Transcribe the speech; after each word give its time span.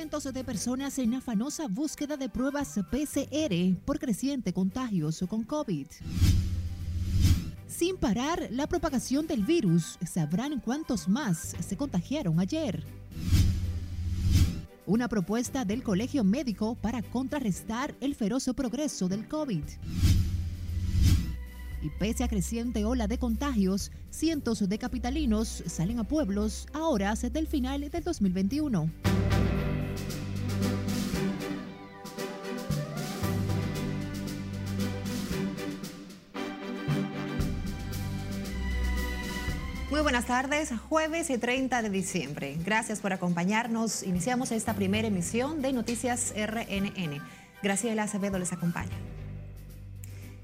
Cientos 0.00 0.32
de 0.32 0.44
personas 0.44 0.98
en 0.98 1.12
afanosa 1.12 1.68
búsqueda 1.68 2.16
de 2.16 2.30
pruebas 2.30 2.80
PCR 2.90 3.76
por 3.84 3.98
creciente 3.98 4.50
contagioso 4.50 5.26
con 5.26 5.44
COVID. 5.44 5.88
Sin 7.68 7.98
parar 7.98 8.48
la 8.50 8.66
propagación 8.66 9.26
del 9.26 9.44
virus, 9.44 9.98
sabrán 10.10 10.58
cuántos 10.60 11.06
más 11.06 11.54
se 11.60 11.76
contagiaron 11.76 12.40
ayer. 12.40 12.82
Una 14.86 15.06
propuesta 15.06 15.66
del 15.66 15.82
Colegio 15.82 16.24
Médico 16.24 16.76
para 16.76 17.02
contrarrestar 17.02 17.94
el 18.00 18.14
feroz 18.14 18.48
progreso 18.56 19.06
del 19.06 19.28
COVID. 19.28 19.64
Y 21.82 21.90
pese 21.98 22.24
a 22.24 22.28
creciente 22.28 22.86
ola 22.86 23.06
de 23.06 23.18
contagios, 23.18 23.92
cientos 24.08 24.66
de 24.66 24.78
capitalinos 24.78 25.62
salen 25.66 25.98
a 25.98 26.04
pueblos 26.04 26.68
a 26.72 26.84
horas 26.84 27.20
del 27.30 27.46
final 27.46 27.90
del 27.90 28.02
2021. 28.02 28.90
Buenas 40.10 40.26
tardes, 40.26 40.72
jueves 40.88 41.30
y 41.30 41.38
30 41.38 41.82
de 41.82 41.88
diciembre. 41.88 42.56
Gracias 42.64 42.98
por 42.98 43.12
acompañarnos. 43.12 44.02
Iniciamos 44.02 44.50
esta 44.50 44.74
primera 44.74 45.06
emisión 45.06 45.62
de 45.62 45.72
Noticias 45.72 46.34
RNN. 46.34 47.22
Graciela 47.62 48.02
Acevedo 48.02 48.36
les 48.36 48.52
acompaña. 48.52 48.96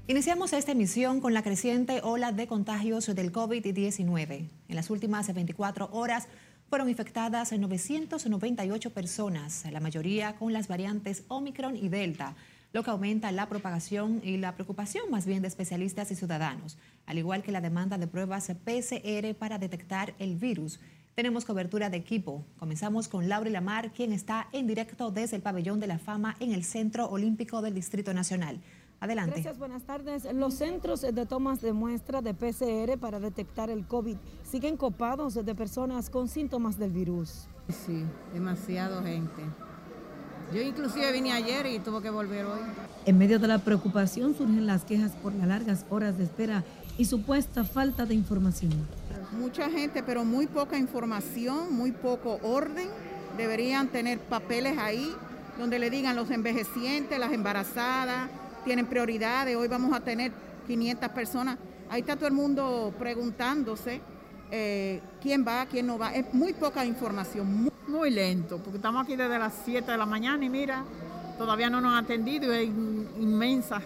Iniciamos 0.07 0.53
esta 0.53 0.71
emisión 0.71 1.19
con 1.19 1.33
la 1.33 1.43
creciente 1.43 1.99
ola 2.01 2.31
de 2.31 2.47
contagios 2.47 3.13
del 3.13 3.33
COVID-19. 3.33 4.47
En 4.69 4.75
las 4.77 4.89
últimas 4.89 5.33
24 5.33 5.89
horas 5.91 6.29
fueron 6.69 6.87
infectadas 6.87 7.51
998 7.51 8.93
personas, 8.93 9.65
la 9.69 9.81
mayoría 9.81 10.37
con 10.37 10.53
las 10.53 10.69
variantes 10.69 11.23
Omicron 11.27 11.75
y 11.75 11.89
Delta, 11.89 12.37
lo 12.73 12.83
que 12.83 12.91
aumenta 12.91 13.31
la 13.31 13.47
propagación 13.47 14.21
y 14.23 14.37
la 14.37 14.53
preocupación 14.53 15.09
más 15.09 15.25
bien 15.25 15.41
de 15.41 15.47
especialistas 15.47 16.11
y 16.11 16.15
ciudadanos, 16.15 16.77
al 17.05 17.17
igual 17.17 17.43
que 17.43 17.51
la 17.51 17.61
demanda 17.61 17.97
de 17.97 18.07
pruebas 18.07 18.51
PCR 18.65 19.33
para 19.35 19.57
detectar 19.57 20.13
el 20.19 20.35
virus. 20.35 20.79
Tenemos 21.15 21.45
cobertura 21.45 21.89
de 21.89 21.97
equipo. 21.97 22.45
Comenzamos 22.59 23.07
con 23.07 23.27
Laura 23.27 23.49
Lamar, 23.49 23.91
quien 23.91 24.13
está 24.13 24.47
en 24.51 24.67
directo 24.67 25.09
desde 25.09 25.35
el 25.35 25.41
Pabellón 25.41 25.79
de 25.79 25.87
la 25.87 25.97
Fama 25.97 26.35
en 26.39 26.53
el 26.53 26.63
Centro 26.63 27.07
Olímpico 27.09 27.61
del 27.63 27.73
Distrito 27.73 28.13
Nacional. 28.13 28.59
Adelante. 28.99 29.33
Gracias, 29.33 29.57
buenas 29.57 29.83
tardes. 29.83 30.31
Los 30.33 30.55
centros 30.55 31.01
de 31.01 31.25
tomas 31.25 31.61
de 31.61 31.73
muestra 31.73 32.21
de 32.21 32.33
PCR 32.33 32.99
para 32.99 33.19
detectar 33.19 33.69
el 33.69 33.85
COVID 33.87 34.17
siguen 34.43 34.77
copados 34.77 35.33
de 35.33 35.55
personas 35.55 36.09
con 36.09 36.27
síntomas 36.27 36.77
del 36.77 36.91
virus. 36.91 37.47
Sí, 37.69 38.05
demasiado 38.33 39.03
gente. 39.03 39.43
Yo 40.53 40.61
inclusive 40.61 41.11
vine 41.11 41.33
ayer 41.33 41.65
y 41.65 41.79
tuve 41.79 42.01
que 42.01 42.09
volver 42.09 42.45
hoy. 42.45 42.59
En 43.05 43.17
medio 43.17 43.37
de 43.37 43.47
la 43.47 43.59
preocupación 43.59 44.33
surgen 44.35 44.65
las 44.65 44.85
quejas 44.85 45.11
por 45.21 45.33
las 45.33 45.47
largas 45.47 45.85
horas 45.89 46.17
de 46.17 46.23
espera 46.23 46.63
y 46.97 47.05
supuesta 47.05 47.65
falta 47.65 48.05
de 48.05 48.13
información. 48.13 48.71
Mucha 49.33 49.69
gente, 49.69 50.03
pero 50.03 50.23
muy 50.23 50.47
poca 50.47 50.77
información, 50.77 51.73
muy 51.75 51.91
poco 51.91 52.39
orden. 52.43 52.87
Deberían 53.35 53.89
tener 53.89 54.19
papeles 54.19 54.77
ahí 54.77 55.13
donde 55.59 55.79
le 55.79 55.89
digan 55.89 56.15
los 56.15 56.31
envejecientes, 56.31 57.19
las 57.19 57.33
embarazadas, 57.33 58.29
tienen 58.63 58.85
prioridades. 58.85 59.55
Hoy 59.57 59.67
vamos 59.67 59.93
a 59.93 59.99
tener 59.99 60.31
500 60.65 61.09
personas. 61.09 61.57
Ahí 61.89 62.01
está 62.01 62.15
todo 62.15 62.27
el 62.27 62.33
mundo 62.33 62.93
preguntándose 62.97 64.01
eh, 64.51 65.01
quién 65.21 65.45
va, 65.45 65.65
quién 65.65 65.87
no 65.87 65.97
va. 65.97 66.13
Es 66.13 66.33
muy 66.33 66.53
poca 66.53 66.85
información. 66.85 67.69
Muy... 67.87 68.11
lento, 68.11 68.57
porque 68.57 68.77
estamos 68.77 69.03
aquí 69.03 69.15
desde 69.15 69.39
las 69.39 69.53
7 69.65 69.91
de 69.91 69.97
la 69.97 70.05
mañana 70.05 70.43
y 70.45 70.49
mira, 70.49 70.83
todavía 71.37 71.69
no 71.69 71.81
nos 71.81 71.93
han 71.93 72.03
atendido. 72.03 72.51
Hay 72.53 72.65
inmensas 72.65 73.83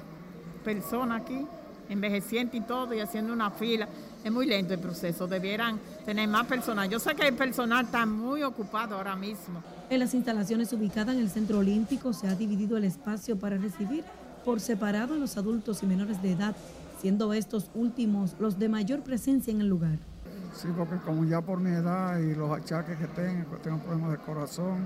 personas 0.63 1.21
aquí, 1.21 1.45
envejecientes 1.87 2.59
y 2.59 2.63
todo, 2.63 2.93
y 2.93 2.99
haciendo 2.99 3.31
una 3.31 3.51
fila. 3.51 3.87
Es 4.23 4.31
muy 4.31 4.45
lento 4.45 4.73
el 4.73 4.79
proceso, 4.79 5.27
debieran 5.27 5.79
tener 6.05 6.27
más 6.27 6.45
personal. 6.45 6.89
Yo 6.89 6.99
sé 6.99 7.15
que 7.15 7.27
el 7.27 7.35
personal 7.35 7.85
está 7.85 8.05
muy 8.05 8.43
ocupado 8.43 8.95
ahora 8.95 9.15
mismo. 9.15 9.63
En 9.89 9.99
las 9.99 10.13
instalaciones 10.13 10.71
ubicadas 10.73 11.15
en 11.15 11.21
el 11.21 11.29
Centro 11.29 11.59
Olímpico 11.59 12.13
se 12.13 12.27
ha 12.27 12.35
dividido 12.35 12.77
el 12.77 12.83
espacio 12.83 13.37
para 13.39 13.57
recibir 13.57 14.03
por 14.45 14.59
separado 14.59 15.13
a 15.13 15.17
los 15.17 15.37
adultos 15.37 15.83
y 15.83 15.85
menores 15.85 16.21
de 16.21 16.33
edad, 16.33 16.55
siendo 16.99 17.33
estos 17.33 17.69
últimos 17.73 18.35
los 18.39 18.59
de 18.59 18.69
mayor 18.69 19.01
presencia 19.01 19.51
en 19.51 19.61
el 19.61 19.67
lugar. 19.67 20.10
Sí, 20.53 20.67
porque 20.77 20.97
como 20.97 21.23
ya 21.25 21.41
por 21.41 21.59
mi 21.59 21.71
edad 21.71 22.17
y 22.19 22.35
los 22.35 22.51
achaques 22.51 22.97
que 22.97 23.07
tengo, 23.07 23.57
tengo 23.57 23.79
problemas 23.79 24.11
de 24.11 24.17
corazón, 24.17 24.85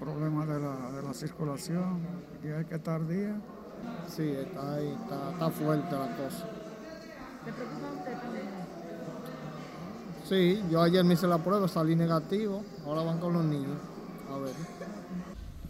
problemas 0.00 0.48
de 0.48 0.58
la, 0.58 1.14
circulación, 1.14 2.00
y 2.42 2.48
hay 2.48 2.64
que 2.64 2.76
estar 2.76 3.06
día. 3.06 3.36
Sí, 4.08 4.30
está, 4.30 4.74
ahí, 4.74 4.96
está, 5.32 5.50
fuerte 5.50 5.92
la 5.92 6.16
cosa. 6.16 6.46
¿Le 7.44 7.52
preocupa 7.52 7.88
a 7.88 7.92
usted 7.92 8.20
también? 8.20 8.46
Sí, 10.24 10.62
yo 10.70 10.80
ayer 10.80 11.04
me 11.04 11.14
hice 11.14 11.26
la 11.26 11.38
prueba, 11.38 11.68
salí 11.68 11.94
negativo, 11.94 12.62
ahora 12.86 13.02
van 13.02 13.18
con 13.18 13.34
los 13.34 13.44
niños. 13.44 13.76
A 14.32 14.38
ver. 14.38 14.54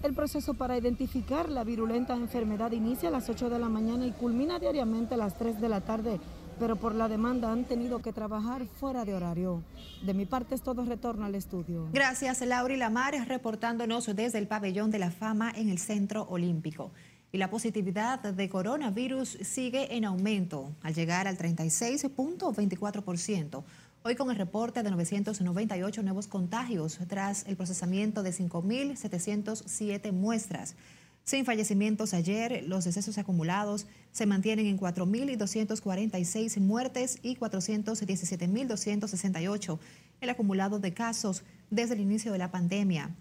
El 0.04 0.14
proceso 0.14 0.54
para 0.54 0.76
identificar 0.76 1.48
la 1.48 1.64
virulenta 1.64 2.14
enfermedad 2.14 2.70
inicia 2.72 3.08
a 3.08 3.12
las 3.12 3.28
8 3.28 3.50
de 3.50 3.58
la 3.58 3.68
mañana 3.68 4.06
y 4.06 4.12
culmina 4.12 4.58
diariamente 4.58 5.14
a 5.14 5.16
las 5.16 5.36
3 5.38 5.60
de 5.60 5.68
la 5.68 5.80
tarde, 5.80 6.20
pero 6.58 6.76
por 6.76 6.94
la 6.94 7.08
demanda 7.08 7.50
han 7.50 7.64
tenido 7.64 8.00
que 8.00 8.12
trabajar 8.12 8.66
fuera 8.66 9.04
de 9.04 9.14
horario. 9.14 9.62
De 10.04 10.14
mi 10.14 10.26
parte 10.26 10.54
es 10.54 10.62
todo 10.62 10.84
retorno 10.84 11.24
al 11.24 11.34
estudio. 11.34 11.88
Gracias, 11.92 12.40
Laura 12.42 12.74
y 12.74 12.76
Lamar, 12.76 13.14
reportándonos 13.26 14.14
desde 14.14 14.38
el 14.38 14.46
pabellón 14.46 14.90
de 14.90 14.98
la 14.98 15.10
fama 15.10 15.52
en 15.54 15.68
el 15.68 15.78
Centro 15.78 16.24
Olímpico. 16.24 16.92
Y 17.32 17.38
la 17.38 17.50
positividad 17.50 18.20
de 18.20 18.48
coronavirus 18.48 19.38
sigue 19.42 19.96
en 19.96 20.04
aumento, 20.04 20.72
al 20.82 20.94
llegar 20.94 21.26
al 21.26 21.36
36.24%. 21.36 23.64
Hoy 24.04 24.16
con 24.16 24.30
el 24.30 24.36
reporte 24.36 24.82
de 24.82 24.90
998 24.90 26.02
nuevos 26.02 26.28
contagios 26.28 26.98
tras 27.08 27.46
el 27.46 27.56
procesamiento 27.56 28.22
de 28.22 28.32
5.707 28.32 30.12
muestras. 30.12 30.76
Sin 31.24 31.44
fallecimientos 31.46 32.12
ayer, 32.12 32.64
los 32.68 32.84
decesos 32.84 33.16
acumulados 33.16 33.86
se 34.12 34.26
mantienen 34.26 34.66
en 34.66 34.78
4.246 34.78 36.60
muertes 36.60 37.18
y 37.22 37.36
417.268 37.36 39.78
el 40.20 40.30
acumulado 40.30 40.78
de 40.78 40.92
casos 40.92 41.42
desde 41.70 41.94
el 41.94 42.00
inicio 42.00 42.30
de 42.32 42.38
la 42.38 42.50
pandemia. 42.50 43.16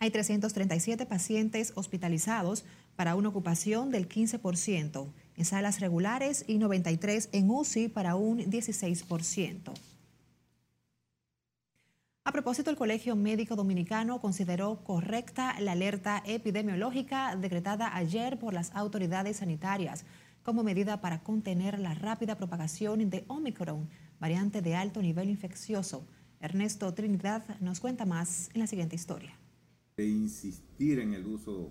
Hay 0.00 0.10
337 0.10 1.06
pacientes 1.06 1.72
hospitalizados 1.76 2.64
para 2.94 3.14
una 3.14 3.30
ocupación 3.30 3.90
del 3.90 4.06
15% 4.08 5.08
en 5.36 5.44
salas 5.44 5.80
regulares 5.80 6.44
y 6.46 6.58
93 6.58 7.30
en 7.32 7.50
UCI 7.50 7.88
para 7.88 8.16
un 8.16 8.40
16%. 8.40 9.72
A 12.22 12.32
propósito, 12.32 12.68
el 12.70 12.76
Colegio 12.76 13.16
Médico 13.16 13.56
Dominicano 13.56 14.20
consideró 14.20 14.84
correcta 14.84 15.58
la 15.58 15.72
alerta 15.72 16.22
epidemiológica 16.26 17.34
decretada 17.34 17.96
ayer 17.96 18.38
por 18.38 18.52
las 18.52 18.74
autoridades 18.74 19.38
sanitarias 19.38 20.04
como 20.42 20.62
medida 20.62 21.00
para 21.00 21.22
contener 21.22 21.78
la 21.78 21.94
rápida 21.94 22.36
propagación 22.36 23.08
de 23.08 23.24
Omicron, 23.26 23.88
variante 24.18 24.60
de 24.60 24.74
alto 24.74 25.00
nivel 25.00 25.30
infeccioso. 25.30 26.06
Ernesto 26.40 26.92
Trinidad 26.92 27.58
nos 27.58 27.80
cuenta 27.80 28.04
más 28.04 28.50
en 28.52 28.60
la 28.60 28.66
siguiente 28.66 28.96
historia. 28.96 29.38
De 29.96 30.06
insistir 30.06 30.98
en 30.98 31.14
el 31.14 31.26
uso 31.26 31.70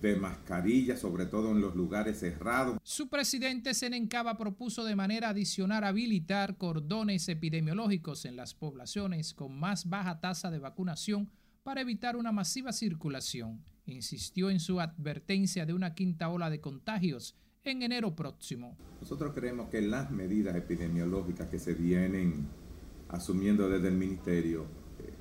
de 0.00 0.16
mascarillas, 0.16 1.00
sobre 1.00 1.26
todo 1.26 1.50
en 1.50 1.60
los 1.60 1.76
lugares 1.76 2.20
cerrados. 2.20 2.78
Su 2.82 3.08
presidente 3.08 3.74
Senencaba 3.74 4.36
propuso 4.36 4.84
de 4.84 4.96
manera 4.96 5.30
adicional 5.30 5.84
habilitar 5.84 6.56
cordones 6.56 7.28
epidemiológicos 7.28 8.24
en 8.24 8.36
las 8.36 8.54
poblaciones 8.54 9.34
con 9.34 9.58
más 9.58 9.88
baja 9.88 10.20
tasa 10.20 10.50
de 10.50 10.58
vacunación 10.58 11.30
para 11.62 11.80
evitar 11.80 12.16
una 12.16 12.32
masiva 12.32 12.72
circulación. 12.72 13.62
Insistió 13.86 14.50
en 14.50 14.60
su 14.60 14.80
advertencia 14.80 15.66
de 15.66 15.74
una 15.74 15.94
quinta 15.94 16.28
ola 16.28 16.50
de 16.50 16.60
contagios 16.60 17.36
en 17.64 17.82
enero 17.82 18.16
próximo. 18.16 18.76
Nosotros 19.00 19.32
creemos 19.34 19.68
que 19.68 19.82
las 19.82 20.10
medidas 20.10 20.56
epidemiológicas 20.56 21.48
que 21.48 21.58
se 21.58 21.74
vienen 21.74 22.48
asumiendo 23.08 23.68
desde 23.68 23.88
el 23.88 23.94
ministerio 23.94 24.66
eh, 24.98 25.12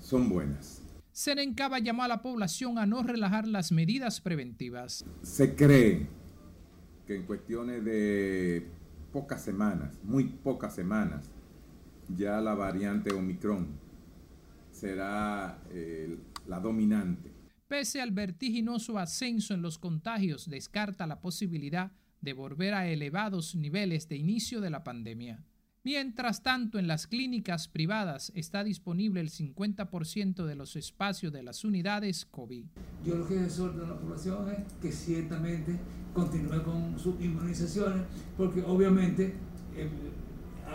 son 0.00 0.28
buenas 0.28 0.81
Senencaba 1.12 1.78
llamó 1.78 2.04
a 2.04 2.08
la 2.08 2.22
población 2.22 2.78
a 2.78 2.86
no 2.86 3.02
relajar 3.02 3.46
las 3.46 3.70
medidas 3.70 4.22
preventivas. 4.22 5.04
Se 5.22 5.54
cree 5.54 6.06
que 7.06 7.16
en 7.16 7.24
cuestiones 7.24 7.84
de 7.84 8.66
pocas 9.12 9.42
semanas, 9.42 9.98
muy 10.02 10.24
pocas 10.24 10.74
semanas, 10.74 11.30
ya 12.08 12.40
la 12.40 12.54
variante 12.54 13.12
Omicron 13.12 13.68
será 14.70 15.62
eh, 15.70 16.16
la 16.48 16.60
dominante. 16.60 17.30
Pese 17.68 18.00
al 18.00 18.10
vertiginoso 18.10 18.98
ascenso 18.98 19.52
en 19.52 19.60
los 19.60 19.78
contagios, 19.78 20.48
descarta 20.48 21.06
la 21.06 21.20
posibilidad 21.20 21.92
de 22.22 22.32
volver 22.32 22.72
a 22.72 22.88
elevados 22.88 23.54
niveles 23.54 24.08
de 24.08 24.16
inicio 24.16 24.62
de 24.62 24.70
la 24.70 24.82
pandemia. 24.82 25.44
Mientras 25.84 26.44
tanto, 26.44 26.78
en 26.78 26.86
las 26.86 27.08
clínicas 27.08 27.66
privadas 27.66 28.30
está 28.36 28.62
disponible 28.62 29.20
el 29.20 29.30
50% 29.30 30.44
de 30.44 30.54
los 30.54 30.76
espacios 30.76 31.32
de 31.32 31.42
las 31.42 31.64
unidades 31.64 32.24
COVID. 32.24 32.66
Yo 33.04 33.16
lo 33.16 33.26
que 33.26 33.42
exhorto 33.42 33.84
a 33.84 33.88
la 33.88 33.98
población 33.98 34.48
es 34.52 34.72
que 34.80 34.92
ciertamente 34.92 35.76
continúe 36.14 36.62
con 36.62 36.96
sus 37.00 37.20
inmunizaciones, 37.20 38.04
porque 38.36 38.62
obviamente 38.62 39.34
eh, 39.74 39.88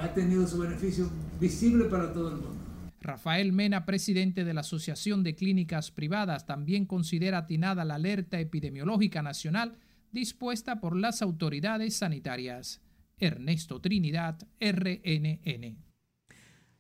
ha 0.01 0.13
tenido 0.13 0.45
su 0.45 0.59
beneficio 0.59 1.10
visible 1.39 1.86
para 1.86 2.12
todo 2.12 2.27
el 2.27 2.36
mundo. 2.36 2.57
Rafael 3.00 3.53
Mena, 3.53 3.86
presidente 3.86 4.44
de 4.44 4.53
la 4.53 4.60
Asociación 4.60 5.24
de 5.24 5.36
Clínicas 5.36 5.89
Privadas, 5.89 6.45
también 6.45 6.86
considera 6.86 7.38
atinada 7.38 7.86
la 7.86 7.95
alerta 7.95 8.42
epidemiológica 8.42 9.21
nacional 9.21 9.77
dispuesta 10.12 10.81
por 10.81 10.98
las 10.98 11.21
autoridades 11.21 11.95
sanitarias. 11.95 12.81
Ernesto 13.18 13.81
Trinidad, 13.81 14.48
RNN. 14.60 15.78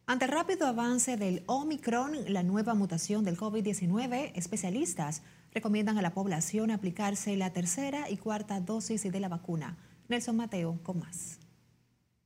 Ante 0.05 0.25
el 0.25 0.31
rápido 0.31 0.67
avance 0.67 1.17
del 1.17 1.43
Omicron, 1.47 2.13
la 2.29 2.43
nueva 2.43 2.75
mutación 2.75 3.25
del 3.25 3.37
COVID-19, 3.37 4.31
especialistas 4.35 5.21
recomiendan 5.53 5.97
a 5.97 6.01
la 6.01 6.13
población 6.13 6.71
aplicarse 6.71 7.35
la 7.35 7.51
tercera 7.51 8.09
y 8.09 8.17
cuarta 8.17 8.61
dosis 8.61 9.03
de 9.03 9.19
la 9.19 9.27
vacuna. 9.27 9.77
Nelson 10.07 10.37
Mateo 10.37 10.79
con 10.83 10.99
más. 10.99 11.39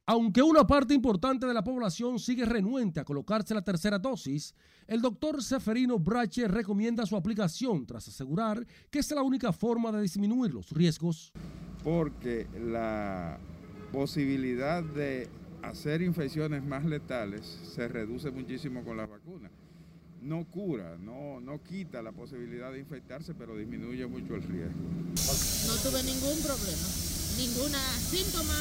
Aunque 0.05 0.41
una 0.41 0.67
parte 0.67 0.93
importante 0.93 1.45
de 1.45 1.53
la 1.53 1.63
población 1.63 2.19
sigue 2.19 2.45
renuente 2.45 2.99
a 2.99 3.05
colocarse 3.05 3.53
la 3.53 3.61
tercera 3.61 3.97
dosis, 3.97 4.53
el 4.85 5.01
doctor 5.01 5.41
Seferino 5.41 5.97
Brache 5.99 6.47
recomienda 6.47 7.05
su 7.05 7.15
aplicación 7.15 7.85
tras 7.85 8.07
asegurar 8.07 8.65
que 8.89 8.99
es 8.99 9.09
la 9.11 9.21
única 9.21 9.53
forma 9.53 9.91
de 9.91 10.01
disminuir 10.01 10.53
los 10.53 10.69
riesgos. 10.71 11.31
Porque 11.83 12.47
la 12.59 13.39
posibilidad 13.91 14.83
de 14.83 15.27
hacer 15.61 16.01
infecciones 16.01 16.63
más 16.63 16.85
letales 16.85 17.45
se 17.75 17.87
reduce 17.87 18.31
muchísimo 18.31 18.83
con 18.83 18.97
la 18.97 19.05
vacuna. 19.05 19.49
No 20.21 20.45
cura, 20.45 20.97
no, 20.99 21.41
no 21.41 21.61
quita 21.63 22.01
la 22.01 22.11
posibilidad 22.11 22.71
de 22.71 22.79
infectarse, 22.79 23.33
pero 23.33 23.55
disminuye 23.55 24.05
mucho 24.05 24.35
el 24.35 24.43
riesgo. 24.43 24.79
No 25.67 25.75
tuve 25.81 26.03
ningún 26.03 26.37
problema, 26.41 26.87
ninguna 27.37 27.79
síntoma, 27.97 28.53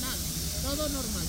nada, 0.00 0.16
todo 0.62 0.88
normal. 0.88 1.26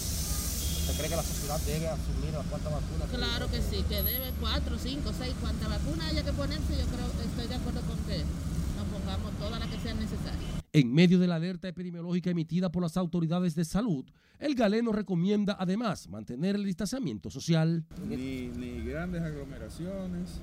¿Usted 0.83 0.97
cree 0.97 1.09
que 1.09 1.15
la 1.15 1.23
sociedad 1.23 1.59
debe 1.61 1.87
asumir 1.87 2.33
las 2.33 2.45
cuantas 2.47 2.71
vacunas? 2.73 3.09
Claro 3.09 3.47
que 3.51 3.61
sí, 3.61 3.83
que 3.87 4.03
debe 4.03 4.31
cuatro, 4.39 4.77
cinco, 4.77 5.11
seis, 5.17 5.33
cuantas 5.39 5.69
vacunas 5.69 6.11
haya 6.11 6.23
que 6.23 6.33
ponerse, 6.33 6.75
yo 6.75 6.85
creo, 6.87 7.07
estoy 7.23 7.47
de 7.47 7.55
acuerdo 7.55 7.81
con 7.81 7.97
que 8.07 8.19
nos 8.19 8.87
pongamos 8.87 9.31
todas 9.39 9.59
las 9.59 9.69
que 9.69 9.79
sean 9.79 9.99
necesarias. 9.99 10.42
En 10.75 10.91
medio 10.91 11.19
de 11.19 11.27
la 11.27 11.35
alerta 11.35 11.67
epidemiológica 11.67 12.31
emitida 12.31 12.71
por 12.71 12.81
las 12.81 12.97
autoridades 12.97 13.53
de 13.53 13.63
salud, 13.63 14.05
el 14.39 14.55
galeno 14.55 14.91
recomienda 14.91 15.55
además 15.59 16.09
mantener 16.09 16.55
el 16.55 16.65
distanciamiento 16.65 17.29
social. 17.29 17.85
Ni, 18.09 18.47
ni 18.47 18.81
grandes 18.81 19.21
aglomeraciones, 19.21 20.39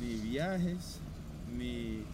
ni 0.00 0.30
viajes, 0.30 1.00
ni, 1.58 2.04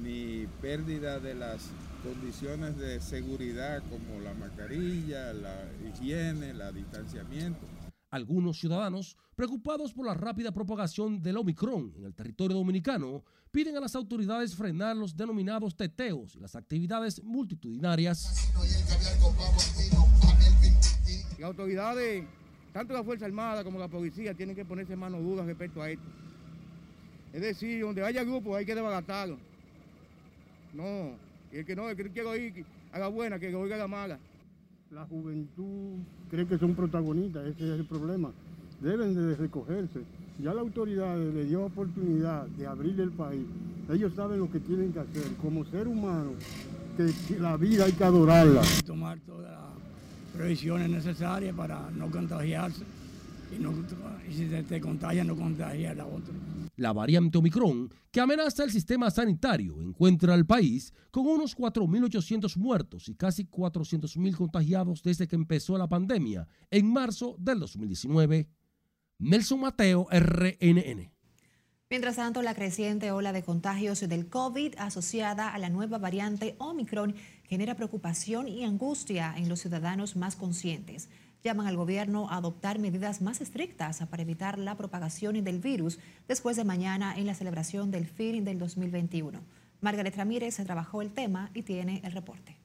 ni 0.00 0.46
pérdida 0.62 1.18
de 1.18 1.34
las 1.34 1.70
condiciones 2.04 2.76
de 2.78 3.00
seguridad 3.00 3.82
como 3.90 4.20
la 4.20 4.32
mascarilla, 4.34 5.32
la 5.32 5.64
higiene, 5.88 6.50
el 6.50 6.62
distanciamiento. 6.72 7.66
Algunos 8.10 8.60
ciudadanos, 8.60 9.16
preocupados 9.34 9.92
por 9.92 10.06
la 10.06 10.14
rápida 10.14 10.52
propagación 10.52 11.20
del 11.20 11.38
Omicron 11.38 11.92
en 11.96 12.04
el 12.04 12.14
territorio 12.14 12.56
dominicano, 12.56 13.24
piden 13.50 13.76
a 13.76 13.80
las 13.80 13.94
autoridades 13.94 14.54
frenar 14.54 14.96
los 14.96 15.16
denominados 15.16 15.74
teteos 15.74 16.36
y 16.36 16.40
las 16.40 16.54
actividades 16.54 17.22
multitudinarias. 17.22 18.50
Las 21.38 21.48
autoridades, 21.48 22.24
tanto 22.72 22.94
la 22.94 23.02
Fuerza 23.02 23.26
Armada 23.26 23.64
como 23.64 23.78
la 23.78 23.88
policía, 23.88 24.34
tienen 24.34 24.54
que 24.54 24.64
ponerse 24.64 24.94
manos 24.94 25.22
duras 25.22 25.46
respecto 25.46 25.82
a 25.82 25.90
esto. 25.90 26.04
Es 27.32 27.40
decir, 27.40 27.80
donde 27.80 28.04
haya 28.04 28.24
grupos 28.24 28.56
hay 28.56 28.66
que 28.66 28.74
desbaratarlo. 28.74 29.38
No, 30.74 31.16
el 31.52 31.64
que 31.64 31.74
no, 31.74 31.88
el 31.88 31.96
que 31.96 32.04
no 32.04 32.12
quiere 32.12 32.28
oír, 32.28 32.64
haga 32.92 33.08
buena, 33.08 33.38
que 33.38 33.54
oiga 33.54 33.76
la 33.76 33.88
mala. 33.88 34.18
La 34.90 35.04
juventud 35.06 35.98
cree 36.30 36.46
que 36.46 36.58
son 36.58 36.74
protagonistas, 36.74 37.46
ese 37.46 37.74
es 37.74 37.80
el 37.80 37.86
problema. 37.86 38.32
Deben 38.80 39.14
de 39.14 39.36
recogerse. 39.36 40.00
Ya 40.42 40.54
la 40.54 40.62
autoridad 40.62 41.18
le 41.18 41.44
dio 41.44 41.64
oportunidad 41.64 42.46
de 42.46 42.66
abrir 42.66 42.98
el 43.00 43.10
país. 43.10 43.44
Ellos 43.92 44.12
saben 44.14 44.38
lo 44.38 44.50
que 44.50 44.60
tienen 44.60 44.92
que 44.92 45.00
hacer. 45.00 45.24
Como 45.42 45.64
ser 45.66 45.86
humano, 45.86 46.30
que 46.96 47.38
la 47.38 47.56
vida 47.56 47.84
hay 47.84 47.92
que 47.92 48.04
adorarla. 48.04 48.62
Tomar 48.86 49.18
todas 49.20 49.50
las 49.50 50.34
previsiones 50.34 50.88
necesarias 50.88 51.54
para 51.54 51.90
no 51.90 52.10
contagiarse. 52.10 52.84
Y, 53.54 53.60
no, 53.60 53.72
y 54.28 54.32
si 54.32 54.46
te 54.46 54.80
contagia, 54.80 55.24
no 55.24 55.36
contagiar 55.36 55.92
a 55.92 55.96
la 55.96 56.06
otra. 56.06 56.32
La 56.76 56.92
variante 56.92 57.36
Omicron, 57.36 57.90
que 58.10 58.20
amenaza 58.20 58.64
el 58.64 58.70
sistema 58.70 59.10
sanitario, 59.10 59.82
encuentra 59.82 60.32
al 60.32 60.46
país 60.46 60.94
con 61.10 61.26
unos 61.26 61.54
4.800 61.54 62.56
muertos 62.56 63.08
y 63.08 63.14
casi 63.14 63.44
400.000 63.44 64.36
contagiados 64.36 65.02
desde 65.02 65.28
que 65.28 65.36
empezó 65.36 65.76
la 65.76 65.88
pandemia 65.88 66.46
en 66.70 66.90
marzo 66.90 67.36
del 67.38 67.58
2019. 67.58 68.48
Nelson 69.20 69.60
Mateo, 69.60 70.08
RNN. 70.10 71.10
Mientras 71.90 72.16
tanto, 72.16 72.40
la 72.42 72.54
creciente 72.54 73.12
ola 73.12 73.32
de 73.32 73.42
contagios 73.42 74.00
del 74.00 74.28
COVID 74.28 74.74
asociada 74.78 75.52
a 75.52 75.58
la 75.58 75.68
nueva 75.68 75.98
variante 75.98 76.54
Omicron 76.58 77.14
genera 77.44 77.74
preocupación 77.74 78.48
y 78.48 78.64
angustia 78.64 79.34
en 79.36 79.48
los 79.48 79.60
ciudadanos 79.60 80.16
más 80.16 80.36
conscientes 80.36 81.08
llaman 81.42 81.66
al 81.66 81.76
gobierno 81.76 82.28
a 82.30 82.36
adoptar 82.36 82.78
medidas 82.78 83.22
más 83.22 83.40
estrictas 83.40 84.04
para 84.10 84.22
evitar 84.22 84.58
la 84.58 84.76
propagación 84.76 85.42
del 85.42 85.58
virus 85.58 85.98
después 86.28 86.56
de 86.56 86.64
mañana 86.64 87.14
en 87.16 87.26
la 87.26 87.34
celebración 87.34 87.90
del 87.90 88.06
fin 88.06 88.44
del 88.44 88.58
2021. 88.58 89.40
Margaret 89.80 90.16
Ramírez 90.16 90.56
trabajó 90.56 91.00
el 91.02 91.12
tema 91.12 91.50
y 91.54 91.62
tiene 91.62 92.02
el 92.04 92.12
reporte. 92.12 92.56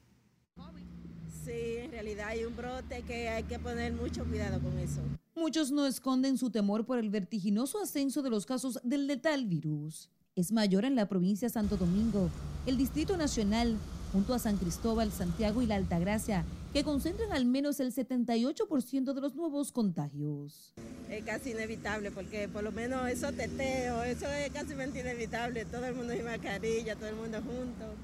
Sí, 1.44 1.76
en 1.78 1.92
realidad 1.92 2.28
hay 2.28 2.44
un 2.44 2.56
brote 2.56 3.02
que 3.02 3.28
hay 3.28 3.44
que 3.44 3.58
poner 3.58 3.92
mucho 3.92 4.24
cuidado 4.24 4.60
con 4.60 4.78
eso. 4.78 5.00
Muchos 5.38 5.70
no 5.70 5.84
esconden 5.84 6.38
su 6.38 6.48
temor 6.48 6.86
por 6.86 6.98
el 6.98 7.10
vertiginoso 7.10 7.78
ascenso 7.78 8.22
de 8.22 8.30
los 8.30 8.46
casos 8.46 8.80
del 8.82 9.06
letal 9.06 9.44
virus. 9.44 10.08
Es 10.34 10.50
mayor 10.50 10.86
en 10.86 10.94
la 10.94 11.10
provincia 11.10 11.48
de 11.48 11.52
Santo 11.52 11.76
Domingo, 11.76 12.30
el 12.64 12.78
Distrito 12.78 13.18
Nacional, 13.18 13.76
junto 14.14 14.32
a 14.32 14.38
San 14.38 14.56
Cristóbal, 14.56 15.12
Santiago 15.12 15.60
y 15.60 15.66
la 15.66 15.74
Altagracia, 15.74 16.46
que 16.72 16.84
concentran 16.84 17.32
al 17.32 17.44
menos 17.44 17.80
el 17.80 17.92
78% 17.92 19.12
de 19.12 19.20
los 19.20 19.34
nuevos 19.34 19.72
contagios. 19.72 20.72
Es 21.10 21.22
casi 21.22 21.50
inevitable 21.50 22.10
porque 22.12 22.48
por 22.48 22.62
lo 22.62 22.72
menos 22.72 23.06
esos 23.06 23.34
teteos, 23.34 24.06
eso 24.06 24.26
es 24.28 24.50
casi 24.52 24.72
inevitable, 24.72 25.66
todo 25.66 25.84
el 25.84 25.94
mundo 25.94 26.14
sin 26.14 26.24
mascarilla, 26.24 26.96
todo 26.96 27.08
el 27.08 27.16
mundo 27.16 27.42
junto 27.42 27.94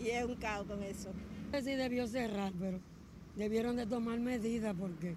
y 0.00 0.10
es 0.10 0.24
un 0.24 0.36
caos 0.36 0.68
con 0.68 0.80
eso. 0.84 1.10
Sí 1.52 1.74
debió 1.74 2.06
cerrar, 2.06 2.52
pero 2.56 2.78
debieron 3.34 3.74
de 3.74 3.84
tomar 3.84 4.20
medidas 4.20 4.76
porque 4.78 5.16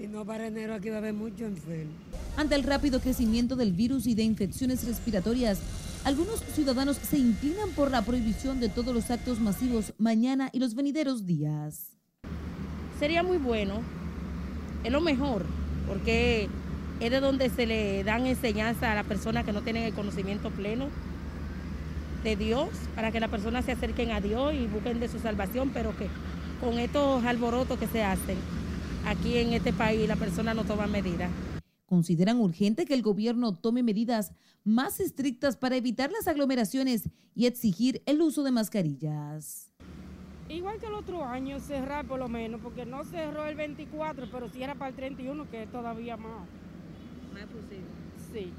si 0.00 0.06
no 0.08 0.24
para 0.24 0.46
enero 0.46 0.74
aquí 0.74 0.88
va 0.88 0.96
a 0.96 0.98
haber 0.98 1.12
mucho 1.12 1.44
enfermo. 1.44 1.92
Ante 2.38 2.54
el 2.54 2.62
rápido 2.62 3.00
crecimiento 3.00 3.54
del 3.54 3.72
virus 3.72 4.06
y 4.06 4.14
de 4.14 4.22
infecciones 4.22 4.86
respiratorias, 4.86 5.60
algunos 6.04 6.40
ciudadanos 6.54 6.96
se 6.96 7.18
inclinan 7.18 7.68
por 7.72 7.90
la 7.90 8.00
prohibición 8.00 8.60
de 8.60 8.70
todos 8.70 8.94
los 8.94 9.10
actos 9.10 9.40
masivos 9.40 9.92
mañana 9.98 10.48
y 10.52 10.58
los 10.58 10.74
venideros 10.74 11.26
días 11.26 11.90
sería 12.98 13.22
muy 13.22 13.38
bueno, 13.38 13.80
es 14.84 14.92
lo 14.92 15.00
mejor, 15.00 15.46
porque 15.88 16.48
es 17.00 17.10
de 17.10 17.20
donde 17.20 17.48
se 17.48 17.66
le 17.66 18.04
dan 18.04 18.26
enseñanza 18.26 18.92
a 18.92 18.94
las 18.94 19.06
personas 19.06 19.46
que 19.46 19.52
no 19.52 19.62
tienen 19.62 19.84
el 19.84 19.94
conocimiento 19.94 20.50
pleno 20.50 20.88
de 22.22 22.36
Dios, 22.36 22.68
para 22.94 23.10
que 23.10 23.18
las 23.18 23.30
personas 23.30 23.64
se 23.64 23.72
acerquen 23.72 24.10
a 24.10 24.20
Dios 24.20 24.52
y 24.52 24.66
busquen 24.66 25.00
de 25.00 25.08
su 25.08 25.18
salvación, 25.18 25.70
pero 25.72 25.96
que 25.96 26.08
con 26.60 26.78
estos 26.78 27.24
alborotos 27.24 27.78
que 27.78 27.86
se 27.86 28.04
hacen 28.04 28.36
aquí 29.06 29.38
en 29.38 29.52
este 29.52 29.72
país, 29.72 30.08
la 30.08 30.16
persona 30.16 30.54
no 30.54 30.64
toma 30.64 30.86
medidas. 30.86 31.30
Consideran 31.86 32.38
urgente 32.38 32.84
que 32.84 32.94
el 32.94 33.02
gobierno 33.02 33.56
tome 33.56 33.82
medidas 33.82 34.32
más 34.64 35.00
estrictas 35.00 35.56
para 35.56 35.76
evitar 35.76 36.12
las 36.12 36.28
aglomeraciones 36.28 37.08
y 37.34 37.46
exigir 37.46 38.02
el 38.06 38.22
uso 38.22 38.42
de 38.42 38.52
mascarillas. 38.52 39.72
Igual 40.48 40.78
que 40.80 40.86
el 40.86 40.94
otro 40.94 41.24
año, 41.24 41.60
cerrar 41.60 42.06
por 42.06 42.18
lo 42.18 42.28
menos, 42.28 42.60
porque 42.60 42.84
no 42.84 43.04
cerró 43.04 43.44
el 43.44 43.54
24, 43.54 44.28
pero 44.32 44.48
cierra 44.48 44.74
para 44.74 44.90
el 44.90 44.96
31, 44.96 45.48
que 45.48 45.62
es 45.62 45.70
todavía 45.70 46.16
más. 46.16 46.48
Más 47.32 47.44
posible. 47.44 47.86
Sí. 48.32 48.52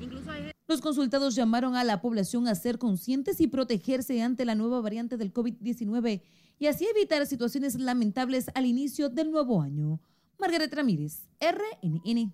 Incluso 0.00 0.30
hay... 0.30 0.50
Los 0.66 0.80
consultados 0.80 1.34
llamaron 1.34 1.74
a 1.74 1.84
la 1.84 2.00
población 2.00 2.48
a 2.48 2.54
ser 2.54 2.78
conscientes 2.78 3.40
y 3.40 3.48
protegerse 3.48 4.22
ante 4.22 4.44
la 4.44 4.54
nueva 4.54 4.80
variante 4.80 5.16
del 5.16 5.32
COVID-19 5.32 6.22
y 6.58 6.66
así 6.66 6.86
evitar 6.86 7.26
situaciones 7.26 7.74
lamentables 7.74 8.50
al 8.54 8.66
inicio 8.66 9.08
del 9.08 9.30
nuevo 9.30 9.60
año. 9.60 10.00
Margaret 10.38 10.72
Ramírez, 10.74 11.22
RNN. 11.40 12.32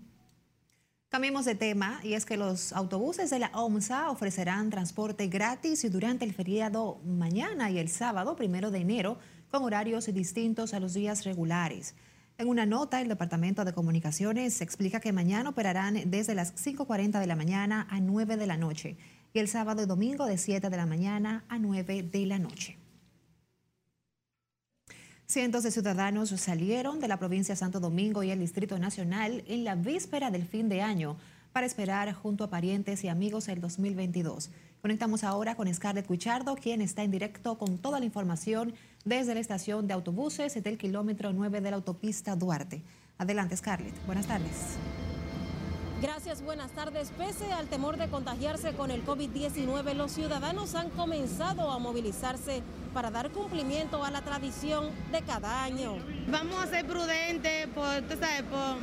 Cambiemos 1.11 1.45
de 1.45 1.57
tema 1.57 2.01
y 2.05 2.13
es 2.13 2.25
que 2.25 2.37
los 2.37 2.73
autobuses 2.73 3.31
de 3.31 3.41
la 3.41 3.51
OMSA 3.53 4.11
ofrecerán 4.11 4.71
transporte 4.71 5.27
gratis 5.27 5.85
durante 5.91 6.25
el 6.25 6.33
feriado 6.33 7.01
mañana 7.05 7.69
y 7.71 7.79
el 7.79 7.89
sábado, 7.89 8.37
primero 8.37 8.71
de 8.71 8.79
enero, 8.79 9.19
con 9.51 9.65
horarios 9.65 10.07
distintos 10.07 10.73
a 10.73 10.79
los 10.79 10.95
días 10.95 11.25
regulares. 11.25 11.97
En 12.39 12.49
una 12.49 12.65
nota, 12.65 13.01
el 13.01 13.09
Departamento 13.09 13.65
de 13.65 13.73
Comunicaciones 13.73 14.61
explica 14.61 15.01
que 15.01 15.13
mañana 15.13 15.51
operarán 15.51 16.01
desde 16.07 16.35
las 16.35 16.55
5.40 16.55 17.19
de 17.21 17.27
la 17.27 17.37
mañana 17.37 17.87
a 17.91 18.01
9 18.01 18.37
de 18.37 18.47
la 18.47 18.57
noche 18.57 18.97
y 19.35 19.41
el 19.41 19.49
sábado 19.49 19.83
y 19.83 19.87
domingo 19.87 20.27
de 20.27 20.39
7 20.39 20.71
de 20.71 20.77
la 20.77 20.87
mañana 20.87 21.45
a 21.49 21.59
9 21.59 22.05
de 22.05 22.27
la 22.27 22.39
noche. 22.39 22.80
Cientos 25.31 25.63
de 25.63 25.71
ciudadanos 25.71 26.31
salieron 26.31 26.99
de 26.99 27.07
la 27.07 27.17
provincia 27.17 27.55
de 27.55 27.57
Santo 27.57 27.79
Domingo 27.79 28.25
y 28.25 28.33
el 28.33 28.41
Distrito 28.41 28.77
Nacional 28.81 29.45
en 29.47 29.63
la 29.63 29.77
víspera 29.77 30.33
del 30.33 30.45
fin 30.45 30.69
de 30.69 30.83
año 30.83 31.19
para 31.53 31.69
esperar 31.69 32.13
junto 32.15 32.43
a 32.43 32.51
parientes 32.51 33.05
y 33.05 33.09
amigos 33.09 33.47
el 33.47 33.61
2022. 33.61 34.51
Conectamos 34.83 35.23
ahora 35.23 35.55
con 35.55 35.73
Scarlett 35.73 36.09
Cuchardo, 36.09 36.57
quien 36.57 36.81
está 36.81 37.05
en 37.05 37.13
directo 37.13 37.59
con 37.59 37.79
toda 37.79 38.01
la 38.01 38.07
información 38.07 38.75
desde 39.05 39.35
la 39.35 39.39
estación 39.39 39.87
de 39.87 39.95
autobuses 39.95 40.61
del 40.61 40.77
kilómetro 40.77 41.33
9 41.33 41.61
de 41.61 41.71
la 41.71 41.77
autopista 41.77 42.35
Duarte. 42.35 42.83
Adelante, 43.17 43.57
Scarlett. 43.57 43.95
Buenas 44.07 44.27
tardes. 44.27 44.79
Gracias, 46.01 46.43
buenas 46.43 46.71
tardes. 46.71 47.13
Pese 47.19 47.53
al 47.53 47.67
temor 47.67 47.99
de 47.99 48.09
contagiarse 48.09 48.73
con 48.73 48.91
el 48.91 49.05
COVID-19, 49.05 49.93
los 49.95 50.13
ciudadanos 50.13 50.75
han 50.75 50.89
comenzado 50.89 51.71
a 51.71 51.79
movilizarse 51.79 52.63
para 52.95 53.11
dar 53.11 53.31
cumplimiento 53.31 54.03
a 54.03 54.11
la 54.11 54.23
tradición 54.23 54.89
de 55.13 55.21
cada 55.21 55.63
año. 55.63 55.97
Vamos 56.29 56.59
a 56.65 56.69
ser 56.69 56.87
prudentes, 56.87 57.67
por, 57.75 58.03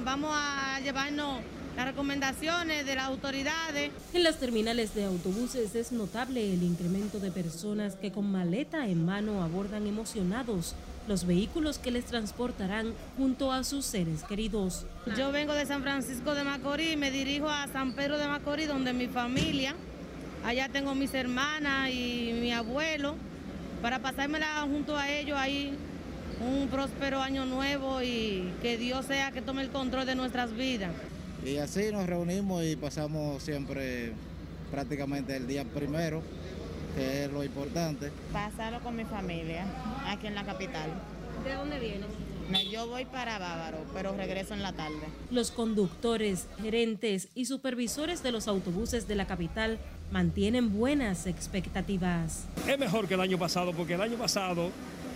vamos 0.04 0.32
a 0.32 0.80
llevarnos 0.82 1.42
las 1.76 1.86
recomendaciones 1.88 2.86
de 2.86 2.96
las 2.96 3.06
autoridades. 3.06 3.92
En 4.14 4.24
las 4.24 4.38
terminales 4.38 4.94
de 4.94 5.06
autobuses 5.06 5.74
es 5.74 5.92
notable 5.92 6.54
el 6.54 6.62
incremento 6.62 7.20
de 7.20 7.32
personas 7.32 7.96
que 7.96 8.12
con 8.12 8.32
maleta 8.32 8.88
en 8.88 9.06
mano 9.06 9.42
abordan 9.42 9.88
emocionados 9.88 10.76
los 11.08 11.26
vehículos 11.26 11.78
que 11.78 11.92
les 11.92 12.06
transportarán 12.06 12.94
junto 13.18 13.52
a 13.52 13.64
sus 13.64 13.86
seres 13.86 14.24
queridos. 14.24 14.86
Yo 15.18 15.32
vengo 15.32 15.54
de 15.54 15.66
San 15.66 15.82
Francisco 15.82 16.36
de 16.36 16.44
Macorís 16.44 16.94
y 16.94 16.98
me 16.98 17.12
dirijo 17.12 17.50
a 17.50 17.68
San 17.68 17.94
Pedro 17.94 18.18
de 18.18 18.28
Macorís, 18.28 18.68
donde 18.68 18.94
mi 18.94 19.08
familia, 19.08 19.76
allá 20.46 20.70
tengo 20.70 20.96
mis 20.96 21.14
hermanas 21.14 21.90
y 21.90 22.32
mi 22.40 22.52
abuelo, 22.52 23.16
para 23.82 24.00
pasármela 24.00 24.62
junto 24.62 24.98
a 24.98 25.10
ellos 25.10 25.38
ahí 25.38 25.78
un 26.40 26.68
próspero 26.68 27.22
año 27.22 27.46
nuevo 27.46 28.02
y 28.02 28.52
que 28.62 28.78
Dios 28.78 29.06
sea 29.06 29.32
que 29.32 29.42
tome 29.42 29.62
el 29.62 29.70
control 29.70 30.06
de 30.06 30.16
nuestras 30.16 30.56
vidas. 30.56 30.92
Y 31.46 31.58
así 31.58 31.92
nos 31.92 32.06
reunimos 32.08 32.64
y 32.66 32.76
pasamos 32.76 33.42
siempre 33.44 34.12
prácticamente 34.72 35.36
el 35.36 35.48
día 35.48 35.64
primero, 35.64 36.22
que 36.98 37.26
es 37.26 37.32
lo 37.32 37.44
importante. 37.44 38.12
Pasarlo 38.34 38.80
con 38.80 38.96
mi 38.96 39.06
familia, 39.06 39.66
aquí 40.08 40.28
en 40.28 40.36
la 40.36 40.44
capital. 40.44 40.90
¿De 41.44 41.54
dónde 41.54 41.80
vienes? 41.80 42.08
No, 42.50 42.62
yo 42.62 42.88
voy 42.88 43.06
para 43.06 43.38
Bávaro, 43.38 43.78
pero 43.94 44.16
regreso 44.16 44.54
en 44.54 44.64
la 44.64 44.74
tarde. 44.74 45.02
Los 45.30 45.52
conductores, 45.52 46.48
gerentes 46.62 47.28
y 47.36 47.46
supervisores 47.46 48.24
de 48.24 48.32
los 48.32 48.48
autobuses 48.48 49.08
de 49.08 49.16
la 49.16 49.28
capital 49.28 49.78
mantienen 50.12 50.74
buenas 50.74 51.28
expectativas. 51.28 52.46
Es 52.68 52.80
mejor 52.80 53.08
que 53.08 53.14
el 53.14 53.22
año 53.22 53.38
pasado, 53.38 53.74
porque 53.74 53.94
el 53.94 54.02
año 54.02 54.18
pasado 54.18 54.72